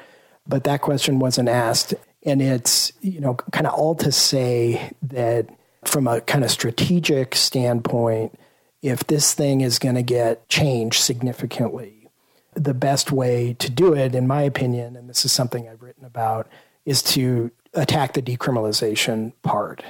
But 0.47 0.65
that 0.65 0.83
question 0.83 1.19
wasn't 1.19 1.49
asked. 1.49 1.95
And 2.25 2.41
it's, 2.43 2.93
you 3.01 3.21
know, 3.21 3.35
kind 3.53 3.67
of 3.67 3.75
all 3.75 3.95
to 3.97 4.11
say 4.11 4.93
that 5.03 5.49
from 5.85 6.07
a 6.07 6.21
kind 6.23 6.45
of 6.45 6.51
strategic 6.51 7.35
standpoint, 7.35 8.39
if 8.83 9.07
this 9.07 9.35
thing 9.35 9.61
is 9.61 9.79
going 9.79 9.95
to 9.95 10.03
get 10.03 10.49
changed 10.49 11.03
significantly, 11.03 12.09
the 12.55 12.75
best 12.75 13.11
way 13.13 13.55
to 13.55 13.71
do 13.71 13.95
it, 13.95 14.15
in 14.15 14.27
my 14.27 14.43
opinion, 14.43 14.97
and 14.97 15.09
this 15.09 15.25
is 15.25 15.33
something 15.33 15.69
I've 15.69 15.83
written 15.83 16.05
about, 16.05 16.49
is 16.85 17.03
to 17.03 17.51
attack 17.73 18.13
the 18.13 18.23
decriminalization 18.23 19.33
part 19.43 19.85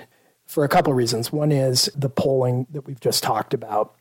for 0.47 0.65
a 0.65 0.69
couple 0.69 0.93
of 0.93 0.97
reasons. 0.97 1.33
One 1.33 1.53
is 1.53 1.91
the 1.95 2.09
polling 2.09 2.67
that 2.71 2.87
we've 2.87 3.01
just 3.01 3.23
talked 3.23 3.55
about 3.55 3.95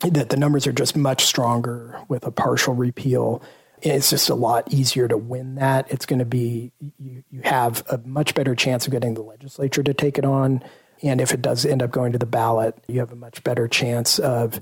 that 0.00 0.28
the 0.28 0.36
numbers 0.36 0.66
are 0.66 0.72
just 0.72 0.96
much 0.96 1.24
stronger 1.24 2.00
with 2.08 2.26
a 2.26 2.30
partial 2.30 2.74
repeal. 2.74 3.42
It's 3.82 4.10
just 4.10 4.28
a 4.28 4.34
lot 4.34 4.72
easier 4.72 5.08
to 5.08 5.16
win 5.16 5.56
that. 5.56 5.90
It's 5.90 6.06
going 6.06 6.18
to 6.18 6.24
be, 6.24 6.72
you, 6.98 7.24
you 7.30 7.40
have 7.44 7.82
a 7.90 7.98
much 7.98 8.34
better 8.34 8.54
chance 8.54 8.86
of 8.86 8.92
getting 8.92 9.14
the 9.14 9.22
legislature 9.22 9.82
to 9.82 9.94
take 9.94 10.18
it 10.18 10.24
on. 10.24 10.62
And 11.02 11.20
if 11.20 11.32
it 11.32 11.42
does 11.42 11.66
end 11.66 11.82
up 11.82 11.90
going 11.90 12.12
to 12.12 12.18
the 12.18 12.26
ballot, 12.26 12.76
you 12.88 13.00
have 13.00 13.12
a 13.12 13.16
much 13.16 13.44
better 13.44 13.68
chance 13.68 14.18
of, 14.18 14.60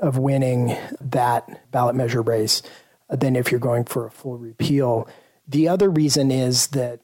of 0.00 0.18
winning 0.18 0.76
that 1.00 1.70
ballot 1.70 1.94
measure 1.94 2.22
race 2.22 2.62
than 3.08 3.36
if 3.36 3.50
you're 3.50 3.60
going 3.60 3.84
for 3.84 4.06
a 4.06 4.10
full 4.10 4.36
repeal. 4.36 5.08
The 5.46 5.68
other 5.68 5.88
reason 5.88 6.30
is 6.30 6.68
that 6.68 7.00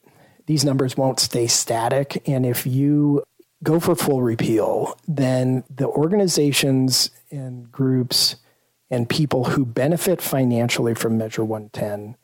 these 0.46 0.64
numbers 0.64 0.96
won't 0.96 1.20
stay 1.20 1.46
static. 1.46 2.28
And 2.28 2.44
if 2.44 2.66
you 2.66 3.22
go 3.62 3.78
for 3.80 3.94
full 3.94 4.22
repeal, 4.22 4.98
then 5.06 5.64
the 5.74 5.86
organizations 5.86 7.10
and 7.30 7.70
groups 7.70 8.36
and 8.90 9.08
people 9.08 9.44
who 9.44 9.64
benefit 9.64 10.20
financially 10.20 10.94
from 10.94 11.16
Measure 11.16 11.44
110, 11.44 12.16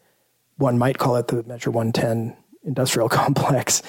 one 0.56 0.78
might 0.78 0.98
call 0.98 1.16
it 1.16 1.28
the 1.28 1.42
Measure 1.44 1.70
110 1.70 2.36
industrial 2.64 3.08
complex, 3.08 3.82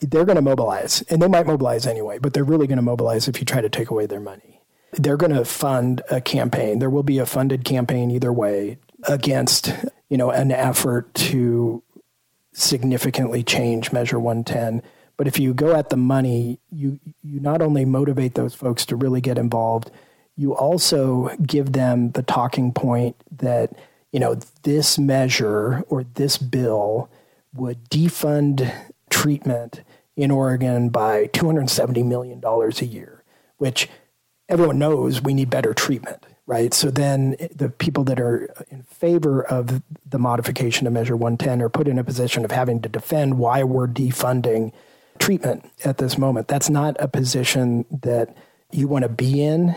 they're 0.00 0.24
going 0.24 0.36
to 0.36 0.42
mobilize. 0.42 1.02
And 1.02 1.22
they 1.22 1.28
might 1.28 1.46
mobilize 1.46 1.86
anyway, 1.86 2.18
but 2.18 2.34
they're 2.34 2.44
really 2.44 2.66
going 2.66 2.76
to 2.76 2.82
mobilize 2.82 3.28
if 3.28 3.38
you 3.38 3.44
try 3.44 3.60
to 3.60 3.68
take 3.68 3.90
away 3.90 4.06
their 4.06 4.20
money. 4.20 4.62
They're 4.92 5.16
going 5.16 5.32
to 5.32 5.44
fund 5.44 6.02
a 6.10 6.20
campaign. 6.20 6.78
There 6.78 6.90
will 6.90 7.02
be 7.02 7.18
a 7.18 7.26
funded 7.26 7.64
campaign 7.64 8.10
either 8.10 8.32
way 8.32 8.78
against, 9.04 9.74
you 10.08 10.16
know, 10.16 10.30
an 10.30 10.50
effort 10.50 11.12
to 11.14 11.82
significantly 12.52 13.42
change 13.42 13.92
Measure 13.92 14.18
110 14.18 14.82
but 15.16 15.26
if 15.26 15.38
you 15.38 15.54
go 15.54 15.74
at 15.74 15.90
the 15.90 15.96
money, 15.96 16.58
you 16.70 17.00
you 17.22 17.40
not 17.40 17.62
only 17.62 17.84
motivate 17.84 18.34
those 18.34 18.54
folks 18.54 18.84
to 18.86 18.96
really 18.96 19.20
get 19.20 19.38
involved, 19.38 19.90
you 20.36 20.54
also 20.54 21.34
give 21.44 21.72
them 21.72 22.10
the 22.12 22.22
talking 22.22 22.72
point 22.72 23.16
that 23.30 23.72
you 24.12 24.20
know 24.20 24.36
this 24.62 24.98
measure 24.98 25.82
or 25.88 26.04
this 26.04 26.36
bill 26.38 27.08
would 27.54 27.88
defund 27.88 28.70
treatment 29.10 29.82
in 30.16 30.30
Oregon 30.30 30.88
by 30.90 31.26
270 31.26 32.02
million 32.02 32.40
dollars 32.40 32.82
a 32.82 32.86
year, 32.86 33.22
which 33.56 33.88
everyone 34.48 34.78
knows 34.78 35.22
we 35.22 35.34
need 35.34 35.50
better 35.50 35.72
treatment, 35.72 36.24
right? 36.46 36.72
So 36.74 36.90
then 36.90 37.36
the 37.54 37.70
people 37.70 38.04
that 38.04 38.20
are 38.20 38.54
in 38.70 38.82
favor 38.82 39.42
of 39.42 39.82
the 40.08 40.18
modification 40.18 40.86
of 40.86 40.92
Measure 40.92 41.16
110 41.16 41.62
are 41.62 41.68
put 41.68 41.88
in 41.88 41.98
a 41.98 42.04
position 42.04 42.44
of 42.44 42.50
having 42.50 42.80
to 42.82 42.88
defend 42.88 43.38
why 43.38 43.62
we're 43.62 43.88
defunding 43.88 44.72
treatment 45.18 45.70
at 45.84 45.98
this 45.98 46.18
moment. 46.18 46.48
That's 46.48 46.70
not 46.70 46.96
a 46.98 47.08
position 47.08 47.84
that 48.02 48.36
you 48.70 48.88
want 48.88 49.02
to 49.02 49.08
be 49.08 49.42
in. 49.42 49.74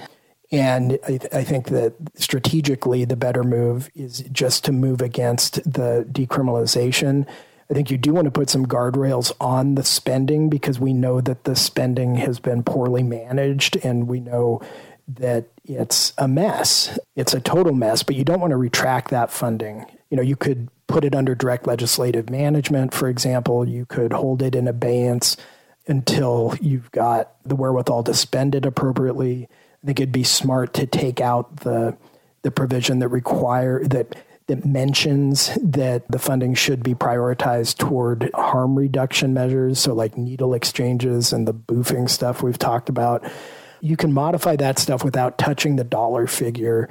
And 0.52 0.97
I, 1.04 1.17
th- 1.17 1.34
I, 1.34 1.43
think 1.43 1.67
that 1.67 1.93
strategically, 2.15 3.06
the 3.06 3.15
better 3.15 3.43
move 3.43 3.91
is 3.93 4.21
just 4.32 4.65
to 4.65 4.71
move 4.71 4.99
against 4.99 5.56
the 5.63 6.08
decriminalization. 6.12 7.28
I 7.69 7.73
think 7.75 7.91
you 7.91 7.99
do 7.99 8.13
want 8.13 8.25
to 8.25 8.32
put 8.32 8.49
some 8.49 8.65
guardrails 8.65 9.32
on 9.39 9.75
the 9.75 9.84
spending 9.84 10.49
because 10.49 10.80
we 10.80 10.91
know 10.91 11.21
that 11.21 11.43
the 11.43 11.56
spending 11.56 12.15
has 12.15 12.39
been 12.39 12.63
poorly 12.63 13.04
managed 13.04 13.75
and 13.84 14.08
we 14.08 14.19
know 14.19 14.60
that 15.08 15.45
it's 15.65 16.13
a 16.17 16.28
mess. 16.28 16.97
It's 17.15 17.36
a 17.36 17.39
total 17.39 17.73
mess, 17.73 18.02
but 18.02 18.15
you 18.15 18.23
don't 18.23 18.39
want 18.39 18.52
to 18.52 18.58
retract 18.58 19.12
that 19.12 19.32
funding. 19.32 19.86
You 20.10 20.17
know, 20.17 20.23
you 20.23 20.36
could 20.36 20.69
put 20.89 21.06
it 21.06 21.15
under 21.15 21.36
direct 21.36 21.67
legislative 21.67 22.30
management, 22.30 22.93
for 22.93 23.08
example. 23.08 23.65
You 23.65 23.86
could 23.86 24.12
hold 24.12 24.41
it 24.41 24.56
in 24.56 24.67
abeyance 24.67 25.38
until 25.88 26.56
you've 26.60 26.91
got 26.91 27.36
the 27.45 27.56
wherewithal 27.56 28.04
to 28.04 28.13
spend 28.13 28.56
it 28.56 28.65
appropriately. 28.65 29.47
I 29.82 29.86
think 29.86 29.99
it'd 29.99 30.12
be 30.12 30.23
smart 30.23 30.73
to 30.73 30.86
take 30.86 31.21
out 31.21 31.58
the 31.58 31.95
the 32.41 32.52
provision 32.52 32.99
that 32.99 33.10
require 33.10 33.84
that 33.86 34.15
that 34.47 34.65
mentions 34.65 35.56
that 35.62 36.10
the 36.10 36.17
funding 36.17 36.56
should 36.56 36.82
be 36.82 36.95
prioritized 36.95 37.78
toward 37.78 38.32
harm 38.34 38.75
reduction 38.75 39.34
measures, 39.34 39.80
so 39.80 39.93
like 39.93 40.17
needle 40.17 40.56
exchanges 40.56 41.32
and 41.32 41.47
the 41.47 41.54
boofing 41.54 42.10
stuff 42.10 42.41
we've 42.41 42.58
talked 42.58 42.89
about. 42.89 43.23
You 43.80 43.95
can 43.95 44.12
modify 44.12 44.56
that 44.56 44.80
stuff 44.80 45.04
without 45.04 45.38
touching 45.38 45.75
the 45.75 45.84
dollar 45.84 46.25
figure. 46.25 46.89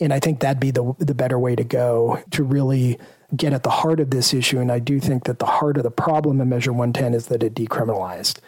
And 0.00 0.12
I 0.12 0.20
think 0.20 0.40
that'd 0.40 0.60
be 0.60 0.70
the 0.70 0.94
the 0.98 1.14
better 1.14 1.38
way 1.38 1.56
to 1.56 1.64
go 1.64 2.22
to 2.32 2.44
really 2.44 2.98
get 3.36 3.52
at 3.52 3.62
the 3.62 3.70
heart 3.70 4.00
of 4.00 4.10
this 4.10 4.32
issue. 4.32 4.58
And 4.58 4.72
I 4.72 4.78
do 4.78 5.00
think 5.00 5.24
that 5.24 5.38
the 5.38 5.46
heart 5.46 5.76
of 5.76 5.82
the 5.82 5.90
problem 5.90 6.40
in 6.40 6.48
Measure 6.48 6.72
110 6.72 7.14
is 7.14 7.26
that 7.26 7.42
it 7.42 7.54
decriminalized. 7.54 8.38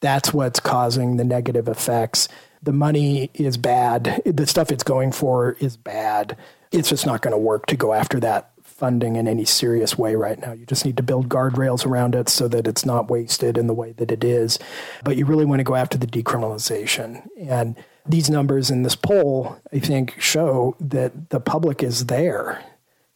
That's 0.00 0.32
what's 0.32 0.60
causing 0.60 1.16
the 1.16 1.24
negative 1.24 1.68
effects. 1.68 2.28
The 2.62 2.72
money 2.72 3.30
is 3.34 3.56
bad. 3.56 4.22
The 4.24 4.46
stuff 4.46 4.72
it's 4.72 4.82
going 4.82 5.12
for 5.12 5.52
is 5.60 5.76
bad 5.76 6.36
it's 6.72 6.88
just 6.88 7.06
not 7.06 7.22
going 7.22 7.32
to 7.32 7.38
work 7.38 7.66
to 7.66 7.76
go 7.76 7.92
after 7.92 8.20
that 8.20 8.50
funding 8.62 9.16
in 9.16 9.28
any 9.28 9.44
serious 9.44 9.98
way 9.98 10.14
right 10.14 10.38
now. 10.38 10.52
You 10.52 10.64
just 10.64 10.84
need 10.86 10.96
to 10.96 11.02
build 11.02 11.28
guardrails 11.28 11.84
around 11.84 12.14
it 12.14 12.28
so 12.28 12.48
that 12.48 12.66
it's 12.66 12.86
not 12.86 13.10
wasted 13.10 13.58
in 13.58 13.66
the 13.66 13.74
way 13.74 13.92
that 13.92 14.10
it 14.10 14.24
is. 14.24 14.58
But 15.04 15.16
you 15.16 15.26
really 15.26 15.44
want 15.44 15.60
to 15.60 15.64
go 15.64 15.74
after 15.74 15.98
the 15.98 16.06
decriminalization. 16.06 17.26
And 17.38 17.76
these 18.06 18.30
numbers 18.30 18.70
in 18.70 18.82
this 18.82 18.94
poll, 18.94 19.60
I 19.72 19.80
think, 19.80 20.18
show 20.20 20.76
that 20.80 21.30
the 21.30 21.40
public 21.40 21.82
is 21.82 22.06
there. 22.06 22.64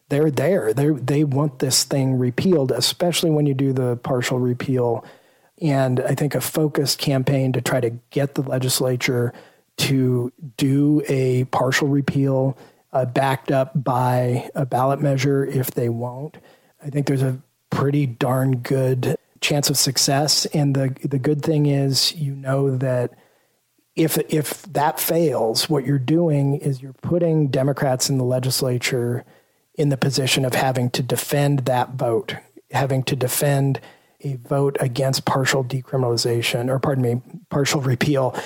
They're 0.09 0.31
there. 0.31 0.73
They 0.73 0.91
they 0.91 1.25
want 1.25 1.59
this 1.59 1.85
thing 1.85 2.19
repealed, 2.19 2.73
especially 2.73 3.31
when 3.31 3.47
you 3.47 3.55
do 3.55 3.73
the 3.73 3.97
partial 3.97 4.39
repeal. 4.39 5.05
And 5.61 6.01
I 6.01 6.15
think 6.15 6.35
a 6.35 6.41
focused 6.41 6.99
campaign 6.99 7.53
to 7.53 7.61
try 7.61 7.81
to 7.81 7.91
get 8.11 8.35
the 8.35 8.43
legislature 8.43 9.33
to 9.77 10.33
do 10.57 11.03
a 11.09 11.45
partial 11.45 11.89
repeal 11.89 12.57
uh, 12.93 13.05
backed 13.05 13.51
up 13.51 13.73
by 13.75 14.51
a 14.55 14.67
ballot 14.67 15.01
measure 15.01 15.45
if 15.45 15.73
they 15.73 15.89
won't. 15.89 16.39
I 16.83 16.91
think 16.91 17.07
there's 17.07 17.23
a 17.23 17.41
pretty 17.71 18.07
darn 18.07 18.59
good 18.59 19.17
chance 19.41 19.69
of 19.69 19.77
success. 19.77 20.47
And 20.47 20.75
the 20.75 20.97
the 21.03 21.19
good 21.19 21.43
thing 21.43 21.67
is, 21.67 22.15
you 22.15 22.35
know 22.35 22.77
that 22.77 23.15
if 23.97 24.19
if 24.29 24.63
that 24.73 25.01
fails, 25.01 25.69
what 25.69 25.85
you're 25.85 25.99
doing 25.99 26.57
is 26.57 26.83
you're 26.83 26.93
putting 26.95 27.49
Democrats 27.49 28.09
in 28.09 28.19
the 28.19 28.25
legislature 28.25 29.25
in 29.75 29.89
the 29.89 29.97
position 29.97 30.45
of 30.45 30.55
having 30.55 30.91
to 30.91 31.03
defend 31.03 31.61
that 31.61 31.91
vote, 31.91 32.37
having 32.71 33.03
to 33.05 33.17
defend 33.17 33.81
a 34.21 34.37
vote 34.37 34.77
against 34.81 35.25
partial 35.25 35.65
decriminalization, 35.65 36.69
or 36.69 36.79
pardon 36.79 37.03
me, 37.03 37.21
partial 37.51 37.81
repeal 37.81 38.37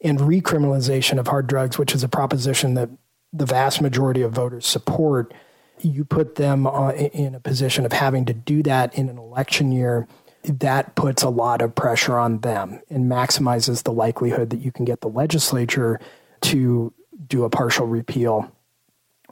and 0.00 0.18
recriminalization 0.20 1.18
of 1.18 1.26
hard 1.26 1.46
drugs, 1.46 1.78
which 1.78 1.94
is 1.94 2.02
a 2.02 2.08
proposition 2.08 2.74
that 2.74 2.90
the 3.32 3.46
vast 3.46 3.80
majority 3.80 4.22
of 4.22 4.32
voters 4.32 4.66
support, 4.66 5.34
you 5.80 6.04
put 6.04 6.36
them 6.36 6.66
uh, 6.66 6.92
in 6.92 7.34
a 7.34 7.40
position 7.40 7.84
of 7.84 7.92
having 7.92 8.24
to 8.26 8.34
do 8.34 8.62
that 8.62 8.96
in 8.96 9.08
an 9.08 9.18
election 9.18 9.72
year. 9.72 10.06
That 10.44 10.94
puts 10.94 11.22
a 11.22 11.30
lot 11.30 11.62
of 11.62 11.74
pressure 11.74 12.18
on 12.18 12.40
them 12.40 12.80
and 12.90 13.10
maximizes 13.10 13.82
the 13.82 13.92
likelihood 13.92 14.50
that 14.50 14.60
you 14.60 14.70
can 14.70 14.84
get 14.84 15.00
the 15.00 15.08
legislature 15.08 15.98
to 16.42 16.92
do 17.26 17.44
a 17.44 17.50
partial 17.50 17.86
repeal 17.86 18.53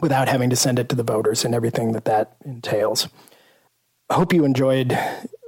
without 0.01 0.29
having 0.29 0.51
to 0.51 0.57
send 0.57 0.79
it 0.79 0.89
to 0.89 0.97
the 0.97 1.03
voters 1.03 1.45
and 1.45 1.55
everything 1.55 1.93
that 1.93 2.05
that 2.07 2.37
entails. 2.45 3.09
I 4.11 4.15
hope 4.15 4.33
you 4.33 4.45
enjoyed 4.45 4.99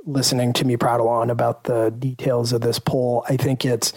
listening 0.06 0.52
to 0.54 0.64
me 0.64 0.76
prattle 0.76 1.08
on 1.08 1.30
about 1.30 1.64
the 1.64 1.90
details 1.90 2.52
of 2.52 2.60
this 2.60 2.78
poll. 2.78 3.24
I 3.28 3.36
think 3.36 3.64
it's 3.64 3.92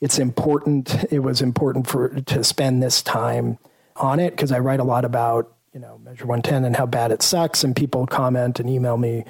it's 0.00 0.18
important. 0.18 1.04
It 1.10 1.20
was 1.20 1.40
important 1.40 1.86
for 1.86 2.08
to 2.08 2.44
spend 2.44 2.82
this 2.82 3.02
time 3.02 3.58
on 3.96 4.20
it 4.20 4.30
because 4.30 4.52
I 4.52 4.58
write 4.58 4.80
a 4.80 4.84
lot 4.84 5.04
about 5.04 5.54
you 5.72 5.80
know 5.80 5.98
Measure 5.98 6.26
110 6.26 6.64
and 6.64 6.76
how 6.76 6.86
bad 6.86 7.12
it 7.12 7.22
sucks, 7.22 7.64
and 7.64 7.74
people 7.74 8.06
comment 8.06 8.60
and 8.60 8.68
email 8.68 8.96
me 8.96 9.24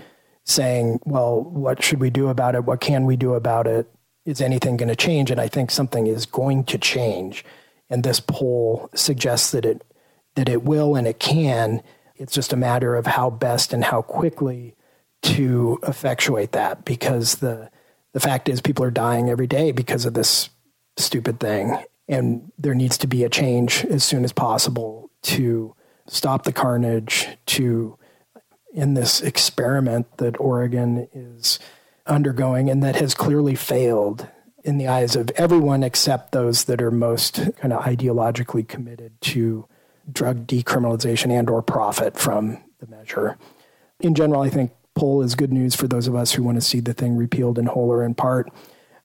saying, 0.44 1.00
"Well, 1.04 1.40
what 1.42 1.82
should 1.82 2.00
we 2.00 2.10
do 2.10 2.28
about 2.28 2.54
it? 2.54 2.64
What 2.64 2.80
can 2.80 3.04
we 3.04 3.16
do 3.16 3.34
about 3.34 3.66
it? 3.66 3.88
Is 4.24 4.40
anything 4.40 4.76
going 4.76 4.88
to 4.88 4.96
change?" 4.96 5.30
And 5.30 5.40
I 5.40 5.48
think 5.48 5.70
something 5.70 6.06
is 6.06 6.26
going 6.26 6.64
to 6.64 6.78
change, 6.78 7.44
and 7.88 8.02
this 8.02 8.20
poll 8.20 8.90
suggests 8.94 9.50
that 9.52 9.64
it 9.64 9.84
that 10.34 10.48
it 10.48 10.62
will 10.62 10.96
and 10.96 11.06
it 11.06 11.18
can. 11.18 11.82
It's 12.16 12.34
just 12.34 12.52
a 12.52 12.56
matter 12.56 12.94
of 12.94 13.06
how 13.06 13.30
best 13.30 13.72
and 13.72 13.84
how 13.84 14.02
quickly 14.02 14.74
to 15.22 15.78
effectuate 15.86 16.52
that 16.52 16.84
because 16.84 17.36
the 17.36 17.70
the 18.12 18.20
fact 18.20 18.48
is 18.48 18.60
people 18.60 18.84
are 18.84 18.92
dying 18.92 19.28
every 19.28 19.48
day 19.48 19.72
because 19.72 20.04
of 20.04 20.14
this 20.14 20.48
stupid 20.96 21.40
thing 21.40 21.82
and 22.08 22.52
there 22.58 22.74
needs 22.74 22.98
to 22.98 23.06
be 23.06 23.24
a 23.24 23.28
change 23.28 23.84
as 23.86 24.04
soon 24.04 24.24
as 24.24 24.32
possible 24.32 25.10
to 25.22 25.74
stop 26.06 26.44
the 26.44 26.52
carnage, 26.52 27.28
to 27.46 27.98
in 28.72 28.94
this 28.94 29.20
experiment 29.20 30.18
that 30.18 30.38
Oregon 30.40 31.08
is 31.12 31.58
undergoing 32.06 32.68
and 32.68 32.82
that 32.82 32.96
has 32.96 33.14
clearly 33.14 33.54
failed 33.54 34.28
in 34.64 34.78
the 34.78 34.88
eyes 34.88 35.14
of 35.14 35.30
everyone 35.36 35.82
except 35.82 36.32
those 36.32 36.64
that 36.64 36.82
are 36.82 36.90
most 36.90 37.36
kind 37.56 37.72
of 37.72 37.84
ideologically 37.84 38.66
committed 38.66 39.20
to 39.20 39.68
drug 40.12 40.46
decriminalization 40.46 41.30
and 41.30 41.50
or 41.50 41.62
profit 41.62 42.16
from 42.16 42.58
the 42.80 42.86
measure. 42.86 43.36
In 44.00 44.14
general, 44.14 44.42
I 44.42 44.50
think 44.50 44.72
poll 44.94 45.22
is 45.22 45.34
good 45.34 45.52
news 45.52 45.74
for 45.74 45.88
those 45.88 46.06
of 46.06 46.14
us 46.14 46.32
who 46.32 46.42
want 46.42 46.56
to 46.56 46.60
see 46.60 46.80
the 46.80 46.94
thing 46.94 47.16
repealed 47.16 47.58
in 47.58 47.66
whole 47.66 47.90
or 47.90 48.04
in 48.04 48.14
part. 48.14 48.50